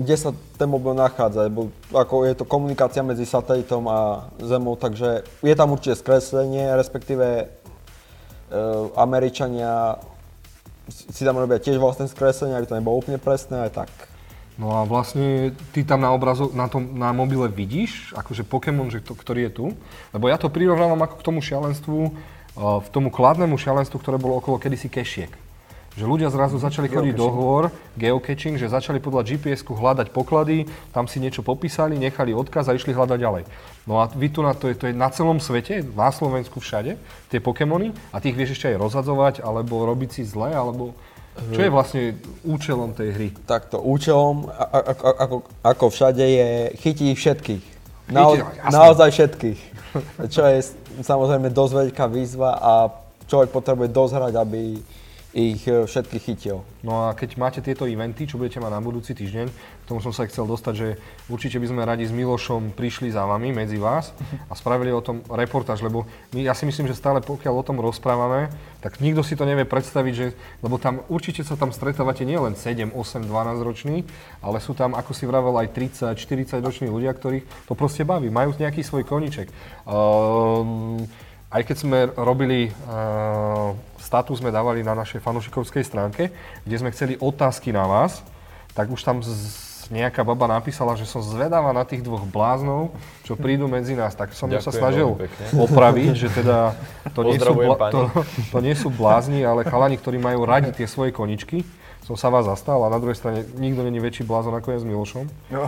[0.05, 0.29] kde sa
[0.61, 5.73] ten mobil nachádza, lebo ako je to komunikácia medzi satelitom a Zemou, takže je tam
[5.73, 9.97] určite skreslenie, respektíve uh, Američania
[10.93, 13.89] si tam robia tiež vlastné skreslenie, aby to nebolo úplne presné, aj tak.
[14.55, 19.03] No a vlastne ty tam na obrazu, na, tom, na mobile vidíš, akože Pokémon, že
[19.03, 19.65] to, ktorý je tu.
[20.15, 24.39] Lebo ja to prirovnávam ako k tomu šialenstvu, uh, v tomu kladnému šialenstvu, ktoré bolo
[24.39, 25.31] okolo kedysi kešiek.
[25.95, 31.07] Že ľudia zrazu začali chodiť do hôr, geocaching, že začali podľa GPS-ku hľadať poklady, tam
[31.07, 33.43] si niečo popísali, nechali odkaz a išli hľadať ďalej.
[33.87, 36.99] No a vy tu na to, je, to je na celom svete, na Slovensku všade,
[37.31, 40.91] tie Pokémony a ty ich vieš ešte aj rozhadzovať, alebo robiť si zle, alebo
[41.35, 42.01] čo je vlastne
[42.47, 43.29] účelom tej hry?
[43.43, 47.63] Takto, účelom, ako, ako, ako všade, je chytiť všetkých.
[48.15, 48.37] Nao,
[48.71, 49.59] naozaj všetkých.
[50.31, 50.57] Čo je
[51.03, 52.71] samozrejme dosť veľká výzva a
[53.27, 54.79] človek potrebuje dozhrať, aby
[55.35, 56.63] ich e, všetky chytil.
[56.79, 60.15] No a keď máte tieto eventy, čo budete mať na budúci týždeň, k tomu som
[60.15, 60.87] sa chcel dostať, že
[61.27, 64.15] určite by sme radi s Milošom prišli za vami, medzi vás
[64.47, 67.83] a spravili o tom reportáž, lebo my, ja si myslím, že stále pokiaľ o tom
[67.83, 68.47] rozprávame,
[68.79, 70.27] tak nikto si to nevie predstaviť, že,
[70.63, 74.07] lebo tam určite sa tam stretávate nielen 7, 8, 12 roční,
[74.39, 78.31] ale sú tam, ako si vravel, aj 30, 40 roční ľudia, ktorých to proste baví,
[78.31, 79.51] majú nejaký svoj koniček.
[79.83, 81.03] Um,
[81.55, 83.71] aj keď sme robili, uh,
[84.05, 86.29] status sme dávali na našej fanušikovskej stránke,
[86.61, 88.21] kde sme chceli otázky na vás,
[88.77, 89.33] tak už tam z,
[89.89, 92.93] nejaká baba napísala, že som zvedavá na tých dvoch bláznov,
[93.25, 94.13] čo prídu medzi nás.
[94.13, 95.43] Tak som sa Ďakujem snažil veľmi pekne.
[95.57, 96.57] opraviť, že teda
[97.17, 98.01] to nie, sú bla- to,
[98.53, 101.65] to nie sú blázni, ale chalani, ktorí majú radi tie svoje koničky.
[102.05, 104.85] Som sa vás zastal a na druhej strane nikto není väčší blázon ako ja s
[104.85, 105.25] Milošom.
[105.49, 105.65] No,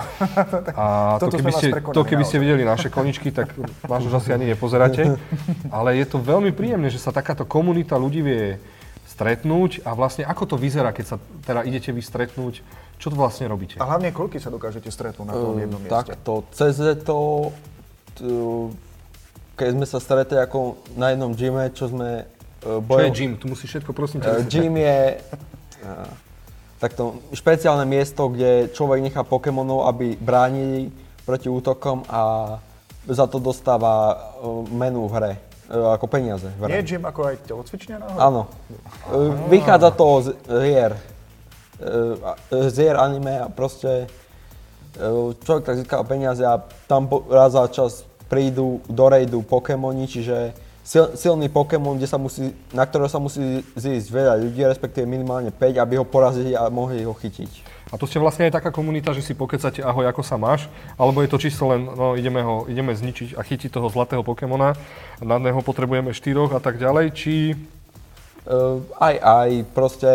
[0.77, 3.57] A to keby, ste, to keby ste videli naše koničky, tak
[3.89, 5.17] vás už asi ani nepozeráte.
[5.75, 8.61] Ale je to veľmi príjemné, že sa takáto komunita ľudí vie
[9.09, 12.61] stretnúť a vlastne ako to vyzerá, keď sa teda idete vy stretnúť,
[13.01, 13.81] čo to vlastne robíte?
[13.81, 16.13] a hlavne koľky sa dokážete stretnúť na tom jednom mieste?
[16.13, 17.49] Takto, cez leto,
[18.13, 18.69] t-
[19.57, 22.29] keď sme sa stretli ako na jednom gyme, čo sme
[22.61, 23.31] uh, Čo je gym?
[23.41, 24.29] Tu musíš všetko prosím ťa.
[24.37, 24.97] Uh, gym je
[25.81, 26.05] uh,
[26.77, 30.93] takto špeciálne miesto, kde človek nechá Pokémonov, aby bránili
[31.25, 32.55] proti útokom a
[33.07, 35.33] za to dostáva uh, menu v hre,
[35.73, 36.71] uh, ako peniaze v hre.
[36.77, 38.19] Nie gym ako aj telocvičňa náhodou?
[38.19, 38.41] Áno.
[39.09, 40.27] Uh, Vychádza to z
[40.63, 40.91] hier.
[42.49, 44.09] Z hier anime a proste
[45.45, 46.57] človek tak získa peniaze a
[46.89, 50.57] tam raz za čas prídu do raidu Pokémoni, čiže
[50.87, 55.51] sil, silný Pokémon, kde sa musí, na ktorého sa musí zísť veľa ľudí, respektíve minimálne
[55.51, 57.75] 5, aby ho porazili a mohli ho chytiť.
[57.91, 61.23] A to ste vlastne aj taká komunita, že si pokecate ahoj, ako sa máš, alebo
[61.23, 64.75] je to čisto len, no ideme ho, ideme zničiť a chytiť toho zlatého Pokémona,
[65.19, 67.33] na neho potrebujeme štyroch a tak ďalej, či
[68.47, 70.07] Uh, aj, aj, proste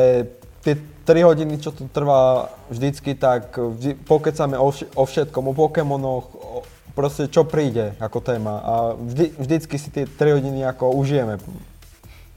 [0.65, 0.73] tie
[1.05, 6.33] 3 hodiny, čo to trvá vždycky, tak vždy, pokecáme o, vš- o všetkom, o Pokémonoch,
[6.33, 11.41] o, proste čo príde ako téma a vždy, vždycky si tie 3 hodiny ako užijeme.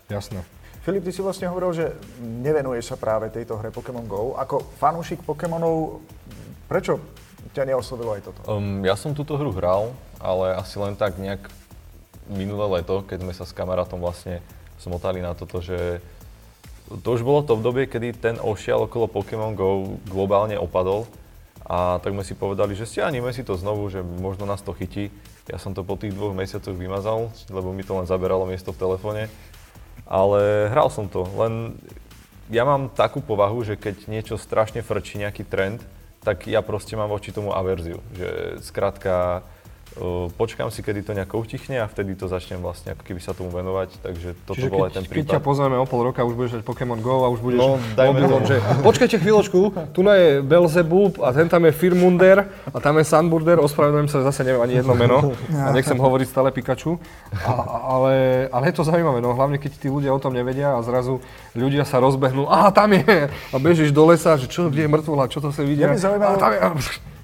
[0.08, 0.42] jasné.
[0.86, 1.86] Filip, ty si vlastne hovoril, že
[2.22, 4.38] nevenuješ sa práve tejto hre Pokémon GO.
[4.38, 6.06] Ako fanúšik Pokémonov,
[6.70, 7.02] prečo
[7.58, 8.40] ťa neoslovilo aj toto?
[8.46, 9.90] Um, ja som túto hru hral,
[10.22, 11.50] ale asi len tak nejak
[12.30, 14.46] minulé leto, keď sme sa s kamarátom vlastne
[14.78, 16.02] smotali na toto, že
[16.86, 21.10] to už bolo to obdobie, kedy ten ošial okolo Pokémon GO globálne opadol
[21.66, 25.10] a tak sme si povedali, že stiahneme si to znovu, že možno nás to chytí.
[25.50, 28.82] Ja som to po tých dvoch mesiacoch vymazal, lebo mi to len zaberalo miesto v
[28.86, 29.34] telefóne.
[30.06, 31.74] Ale hral som to, len
[32.54, 35.82] ja mám takú povahu, že keď niečo strašne frčí, nejaký trend,
[36.22, 38.02] tak ja proste mám voči tomu averziu.
[38.14, 39.42] Že skrátka,
[40.30, 43.48] počkám si, kedy to nejako utichne a vtedy to začnem vlastne ako keby sa tomu
[43.50, 45.32] venovať, takže toto Čiže bol keď, aj ten keď prípad.
[45.32, 48.12] ťa pozveme o pol roka, už budeš hrať Pokémon Go a už budeš No, dajme
[48.18, 48.50] mobilom, tomu.
[48.50, 53.06] že počkajte chvíľočku, tu na je Belzebub a ten tam je Firmunder a tam je
[53.06, 55.18] Sunburder, ospravedlňujem sa, zase neviem ani jedno meno
[55.64, 57.00] a nechcem hovoriť stále Pikachu,
[57.38, 57.52] a,
[57.90, 58.14] ale,
[58.50, 61.82] ale je to zaujímavé, no hlavne keď tí ľudia o tom nevedia a zrazu ľudia
[61.82, 65.40] sa rozbehnú, aha tam je a bežíš do lesa, že čo, kde je mŕtvola, čo
[65.40, 66.60] to sa vidia, zaujímalo- a tam je,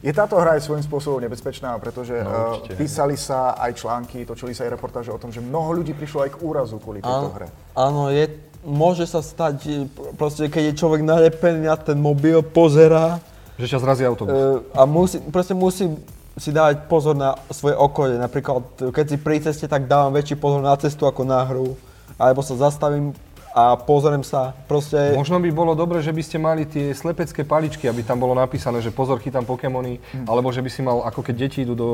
[0.02, 2.74] Je táto hra aj svojím spôsobom nebezpečná, pretože No, no, určite.
[2.74, 6.30] písali sa aj články, točili sa aj reportáže o tom, že mnoho ľudí prišlo aj
[6.34, 7.47] k úrazu kvôli tejto hre.
[7.78, 8.26] áno, je,
[8.66, 13.22] môže sa stať, pr- proste keď je človek nalepený na ten mobil, pozerá
[13.62, 14.34] že ťa zrazí autobus.
[14.34, 15.86] e, a musí, proste musí
[16.34, 18.18] si dávať pozor na svoje okolie.
[18.18, 21.78] Napríklad, keď si pri ceste, tak dávam väčší pozor na cestu ako na hru.
[22.18, 23.14] Alebo sa zastavím
[23.52, 24.56] a pozriem sa.
[24.66, 25.16] Proste...
[25.16, 28.80] Možno by bolo dobre, že by ste mali tie slepecké paličky, aby tam bolo napísané,
[28.80, 31.91] že pozor, chytám Pokémony, alebo že by si mal, ako keď deti idú do,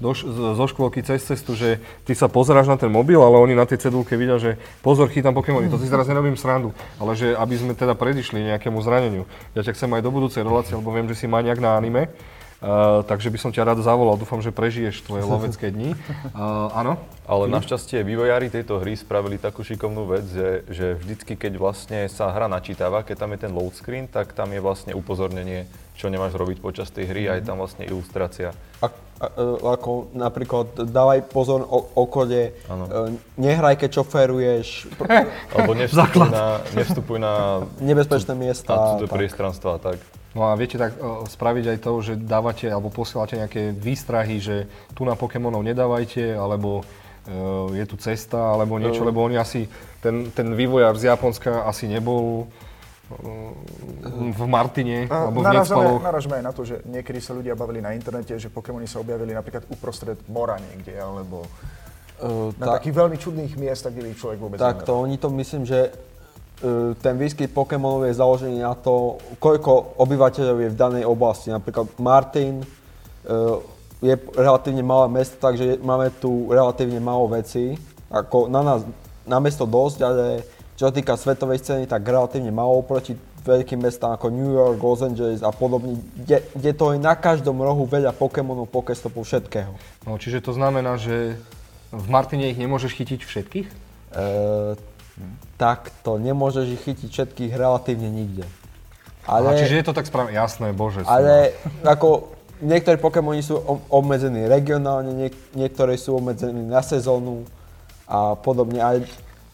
[0.00, 0.16] do,
[0.56, 1.78] zo škôlky cez cestu, že
[2.08, 5.36] ty sa pozeráš na ten mobil, ale oni na tej cedulke vidia, že pozor, chytám
[5.36, 5.68] Pokémony.
[5.68, 9.28] To si teraz nerobím srandu, ale že aby sme teda predišli nejakému zraneniu.
[9.52, 12.08] Ja ťa chcem aj do budúcej relácie, lebo viem, že si maniak na anime.
[12.64, 15.92] Uh, takže by som ťa rád zavolal, dúfam, že prežiješ tvoje lovecké dni.
[16.32, 16.96] Uh, áno?
[17.28, 22.32] Ale našťastie vývojári tejto hry spravili takú šikovnú vec, že, že vždycky, keď vlastne sa
[22.32, 25.68] hra načítava, keď tam je ten load screen, tak tam je vlastne upozornenie,
[26.00, 28.56] čo nemáš robiť počas tej hry a je tam vlastne ilustrácia.
[28.80, 28.88] A,
[29.62, 32.84] ako napríklad dávaj pozor o okode, Áno.
[32.86, 34.90] e, nehraj keď šoferuješ,
[35.54, 37.34] Alebo nevstupuj na, nevstupuj na,
[37.80, 38.72] nebezpečné miesta.
[38.74, 39.98] na cudzie priestranstva a tak.
[40.34, 44.66] No a viete tak o, spraviť aj to, že dávate alebo posielate nejaké výstrahy, že
[44.92, 49.70] tu na Pokémonov nedávajte, alebo e, je tu cesta, alebo niečo, lebo oni asi,
[50.02, 52.63] ten, ten vývojár z Japonska asi nebol e,
[54.34, 56.02] v Martine, A alebo v narazíme, Necpaloch.
[56.02, 59.30] naražme aj na to, že niekedy sa ľudia bavili na internete, že Pokémony sa objavili
[59.30, 61.44] napríklad uprostred mora niekde, alebo
[62.14, 65.02] E, na tá- takých veľmi čudných miestach, kde ich človek vôbec Tak to nemeral.
[65.02, 65.90] oni to myslím, že e,
[66.94, 71.50] ten výskyt Pokémonov je založený na to, koľko obyvateľov je v danej oblasti.
[71.50, 72.66] Napríklad Martin e,
[73.98, 77.74] je relatívne malé mesto, takže máme tu relatívne málo vecí.
[78.14, 78.80] Ako na nás,
[79.26, 83.14] na mesto dosť, ale čo sa týka svetovej scény, tak relatívne málo oproti
[83.44, 87.60] veľkým mestám ako New York, Los Angeles a podobne, kde, kde to je na každom
[87.60, 89.76] rohu veľa Pokémonov, Pokestopov, všetkého.
[90.08, 91.36] No, čiže to znamená, že
[91.92, 93.68] v Martine ich nemôžeš chytiť všetkých?
[93.68, 93.76] E,
[95.60, 98.48] tak to nemôžeš ich chytiť všetkých relatívne nikde.
[99.28, 101.04] Ale, Aha, čiže je to tak správne, jasné, bože.
[101.04, 101.52] Ale
[101.84, 107.44] ako niektorí Pokémoni sú obmedzení regionálne, niek- niektoré sú obmedzení na sezónu
[108.04, 108.80] a podobne.
[108.84, 108.96] Ale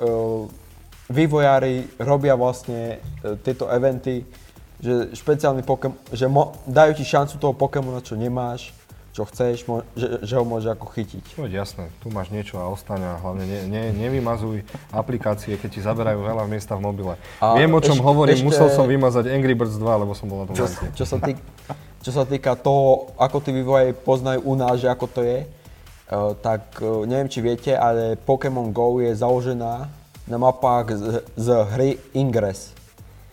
[0.03, 0.51] uh,
[1.11, 4.25] vývojári robia vlastne uh, tieto eventy,
[4.81, 8.73] že špeciálny Pokémon, že mo- dajú ti šancu toho Pokémona, čo nemáš
[9.11, 9.67] čo chceš,
[9.99, 11.35] že, že ho môže ako chytiť.
[11.35, 14.63] No jasné, tu máš niečo a ostane a hlavne ne, ne, nevymazuj
[14.95, 17.15] aplikácie, keď ti zaberajú veľa miesta v mobile.
[17.43, 20.31] A Viem, o čom eš, hovorím, ešte, musel som vymazať Angry Birds 2, lebo som
[20.31, 21.43] bol na tom čo, čo, sa týk,
[22.07, 26.33] čo sa týka toho, ako tí vývojári poznajú u nás, že ako to je, uh,
[26.39, 29.91] tak uh, neviem, či viete, ale Pokémon GO je založená
[30.31, 31.05] na mapách z,
[31.35, 32.71] z hry Ingress,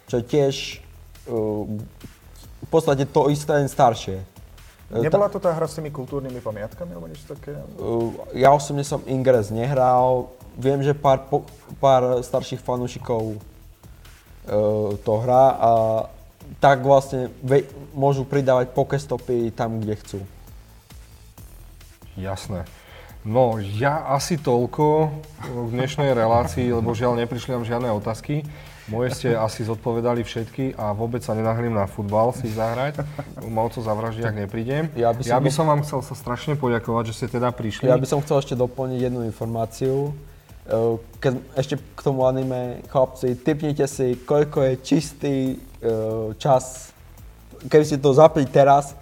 [0.10, 0.82] čo tiež
[1.30, 1.64] uh,
[2.66, 4.26] v podstate to isté, len staršie.
[4.90, 7.54] E, Nebola to tá hra s tými kultúrnymi pamiatkami alebo niečo také?
[7.78, 10.34] Uh, ja osobne som Ingress nehral.
[10.58, 11.30] Viem, že pár,
[11.78, 15.72] pár starších fanúšikov uh, to hrá a
[16.58, 20.20] tak vlastne ve, môžu pridávať pokestopy tam, kde chcú.
[22.18, 22.66] Jasné.
[23.28, 25.12] No, ja asi toľko
[25.52, 28.48] v dnešnej relácii, lebo žiaľ neprišli nám žiadne otázky.
[28.88, 33.04] Moje ste asi zodpovedali všetky a vôbec sa nenahrím na futbal si zahrať.
[33.52, 34.88] Moc to zavraždí, ak neprídem.
[34.96, 37.92] Ja by som, ja by som vám chcel sa strašne poďakovať, že ste teda prišli.
[37.92, 40.16] Ja by som chcel ešte doplniť jednu informáciu.
[40.64, 45.56] E, keď ešte k tomu anime, chlapci, typnite si, koľko je čistý e,
[46.40, 46.96] čas,
[47.68, 48.96] keby ste to zapli teraz,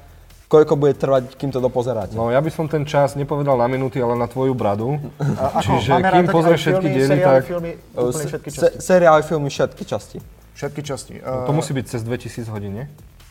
[0.48, 2.14] koľko bude trvať, kým to dopozeráte?
[2.14, 5.02] No ja by som ten čas nepovedal na minúty, ale na tvoju bradu.
[5.18, 7.42] A, Čiže ako, kým pozrieš všetky diely, tak...
[7.50, 8.62] Filmy, úplne všetky časti.
[8.62, 10.18] Se, seriály, filmy, všetky časti.
[10.56, 11.14] Všetky časti.
[11.20, 12.86] No, to musí byť cez 2000 hodín, nie?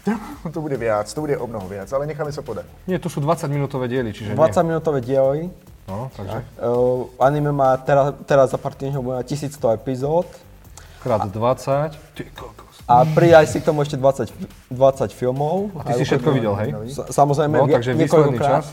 [0.55, 2.69] to bude viac, to bude o mnoho viac, ale necháme sa podať.
[2.85, 4.63] Nie, to sú 20 minútové diely, čiže 20 nie.
[4.69, 5.49] minútové diely.
[5.85, 6.41] No, takže?
[6.57, 10.29] Uh, anime má teraz, teraz za pár týždňov bude 1100 epizód.
[11.05, 11.93] Krát 20.
[12.17, 12.64] Ty kokos.
[12.85, 14.29] A pridaj si k tomu ešte 20,
[14.69, 15.73] 20 filmov.
[15.81, 16.71] A ty si všetko videl, hej?
[16.93, 18.65] Samozrejme, no, takže výsledný čas?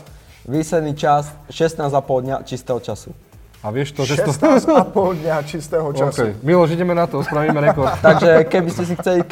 [0.44, 1.88] Výsledný čas 16,5
[2.28, 3.16] dňa čistého času.
[3.62, 4.74] A vieš to, že 16 to...
[4.90, 6.34] pol dňa čistého času.
[6.34, 6.44] Okay.
[6.44, 7.94] Miloš, ideme na to, spravíme rekord.
[8.04, 9.24] Takže keby ste si chceli,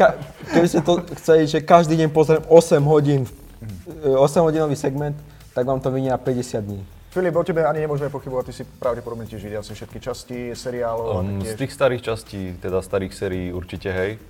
[0.55, 3.26] keby ste to chceli, že každý deň pozriem 8 hodín,
[4.07, 5.18] 8 hodinový segment,
[5.53, 6.81] tak vám to vynie na 50 dní.
[7.11, 11.26] Filip, o tebe ani nemôžeme pochybovať, ty si pravdepodobne tiež videl si všetky časti seriálov.
[11.26, 14.22] Um, z tých starých častí, teda starých sérií určite hej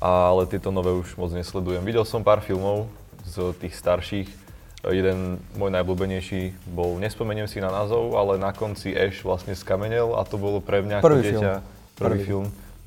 [0.00, 1.84] ale tieto nové už moc nesledujem.
[1.84, 2.88] Videl som pár filmov
[3.28, 4.28] z tých starších.
[4.80, 10.24] Jeden môj najblúbenejší bol, nespomeniem si na názov, ale na konci Ash vlastne skamenel a
[10.24, 12.00] to bolo pre mňa ako prvý dieťa, film.
[12.00, 12.46] prvý film.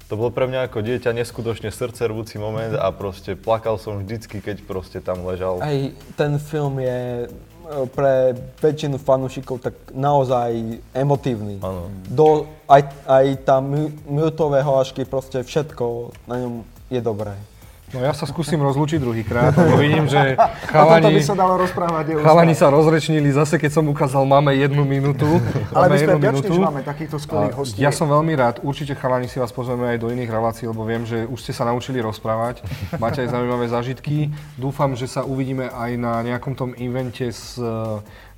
[0.10, 4.66] To bolo pre mňa ako dieťa neskutočne srdcervúci moment a proste plakal som vždycky, keď
[4.66, 5.62] proste tam ležal.
[5.62, 7.28] Aj ten film je e,
[7.94, 11.62] pre väčšinu fanúšikov tak naozaj emotívny.
[11.62, 11.94] Áno.
[12.10, 13.70] Do, aj, aj tam
[14.10, 17.34] minútové hlášky, proste všetko na ňom je dobré.
[17.94, 20.34] No ja sa skúsim rozlúčiť druhýkrát, lebo vidím, že
[20.74, 22.18] chalani, by sa dalo rozprávať.
[22.26, 25.38] Chalani sa rozrečnili zase, keď som ukázal, máme jednu minútu.
[25.78, 27.78] Ale my sme vďační, že máme takýchto skvelých hostí.
[27.86, 31.06] Ja som veľmi rád, určite chalani si vás pozveme aj do iných relácií, lebo viem,
[31.06, 32.66] že už ste sa naučili rozprávať,
[32.98, 34.34] máte aj zaujímavé zážitky.
[34.58, 37.62] Dúfam, že sa uvidíme aj na nejakom tom invente s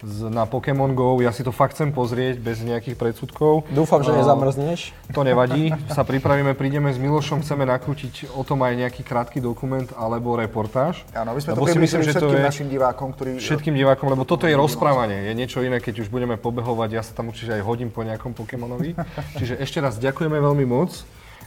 [0.04, 1.22] na Pokémon GO.
[1.24, 3.68] Ja si to fakt chcem pozrieť bez nejakých predsudkov.
[3.72, 4.92] Dúfam, že nezamrzneš.
[5.16, 5.72] To nevadí.
[5.92, 11.08] Sa pripravíme, prídeme s Milošom, chceme nakrútiť o tom aj nejaký krátky dokument alebo reportáž.
[11.16, 13.40] Áno, my sme lebo to si myslím, že to je našim divákom, ktorí...
[13.40, 15.32] Všetkým divákom, lebo toto je rozprávanie.
[15.32, 16.90] Je niečo iné, keď už budeme pobehovať.
[16.92, 18.98] Ja sa tam určite aj hodím po nejakom Pokémonovi.
[19.40, 20.92] Čiže ešte raz ďakujeme veľmi moc.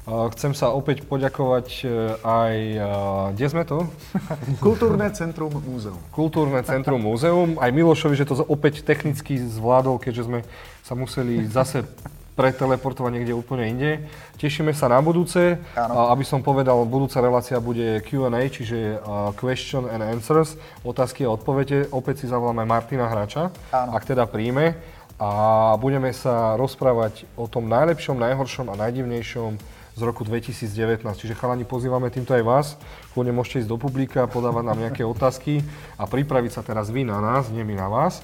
[0.08, 1.86] Chcem sa opäť poďakovať e,
[2.24, 2.86] aj, e,
[3.36, 3.84] kde sme to?
[4.64, 6.00] Kultúrne centrum múzeum.
[6.16, 7.60] Kultúrne centrum múzeum.
[7.60, 10.40] Aj Milošovi, že to opäť technicky zvládol, keďže sme
[10.80, 11.84] sa museli zase
[12.38, 13.90] preteleportovať niekde úplne inde.
[14.38, 15.58] Tešíme sa na budúce.
[15.74, 16.08] Áno.
[16.08, 18.96] Aby som povedal, budúca relácia bude Q&A, čiže e,
[19.36, 20.56] question and answers,
[20.88, 21.92] otázky a odpovede.
[21.92, 23.92] Opäť si zavoláme Martina Hrača, Áno.
[23.92, 24.78] ak teda príjme.
[25.18, 31.02] A budeme sa rozprávať o tom najlepšom, najhoršom a najdivnejšom z roku 2019.
[31.18, 32.66] Čiže chalani, pozývame týmto aj vás.
[33.10, 35.66] Kľudne môžete ísť do publika, podávať nám nejaké otázky
[35.98, 38.22] a pripraviť sa teraz vy na nás, nie my na vás.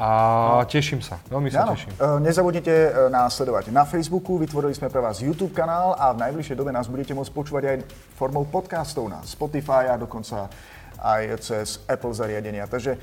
[0.00, 1.76] A teším sa, veľmi sa ano.
[1.76, 1.92] teším.
[1.92, 6.24] E, nezabudnite e, nás sledovať na Facebooku, vytvorili sme pre vás YouTube kanál a v
[6.24, 7.76] najbližšej dobe nás budete môcť počúvať aj
[8.16, 10.48] formou podcastov na Spotify a dokonca
[11.04, 12.64] aj cez Apple zariadenia.
[12.64, 12.96] Takže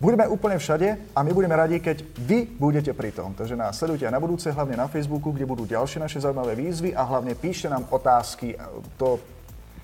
[0.00, 3.36] Budeme úplne všade a my budeme radi, keď vy budete pri tom.
[3.36, 6.96] Takže nás sledujte aj na budúce, hlavne na Facebooku, kde budú ďalšie naše zaujímavé výzvy
[6.96, 8.56] a hlavne píšte nám otázky,
[8.96, 9.20] to,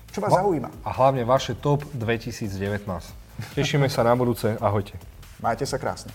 [0.09, 0.73] čo vás zaujíma.
[0.81, 2.49] A hlavne vaše top 2019.
[3.53, 4.57] Tešíme sa na budúce.
[4.57, 4.97] Ahojte.
[5.37, 6.09] Majte sa krásne.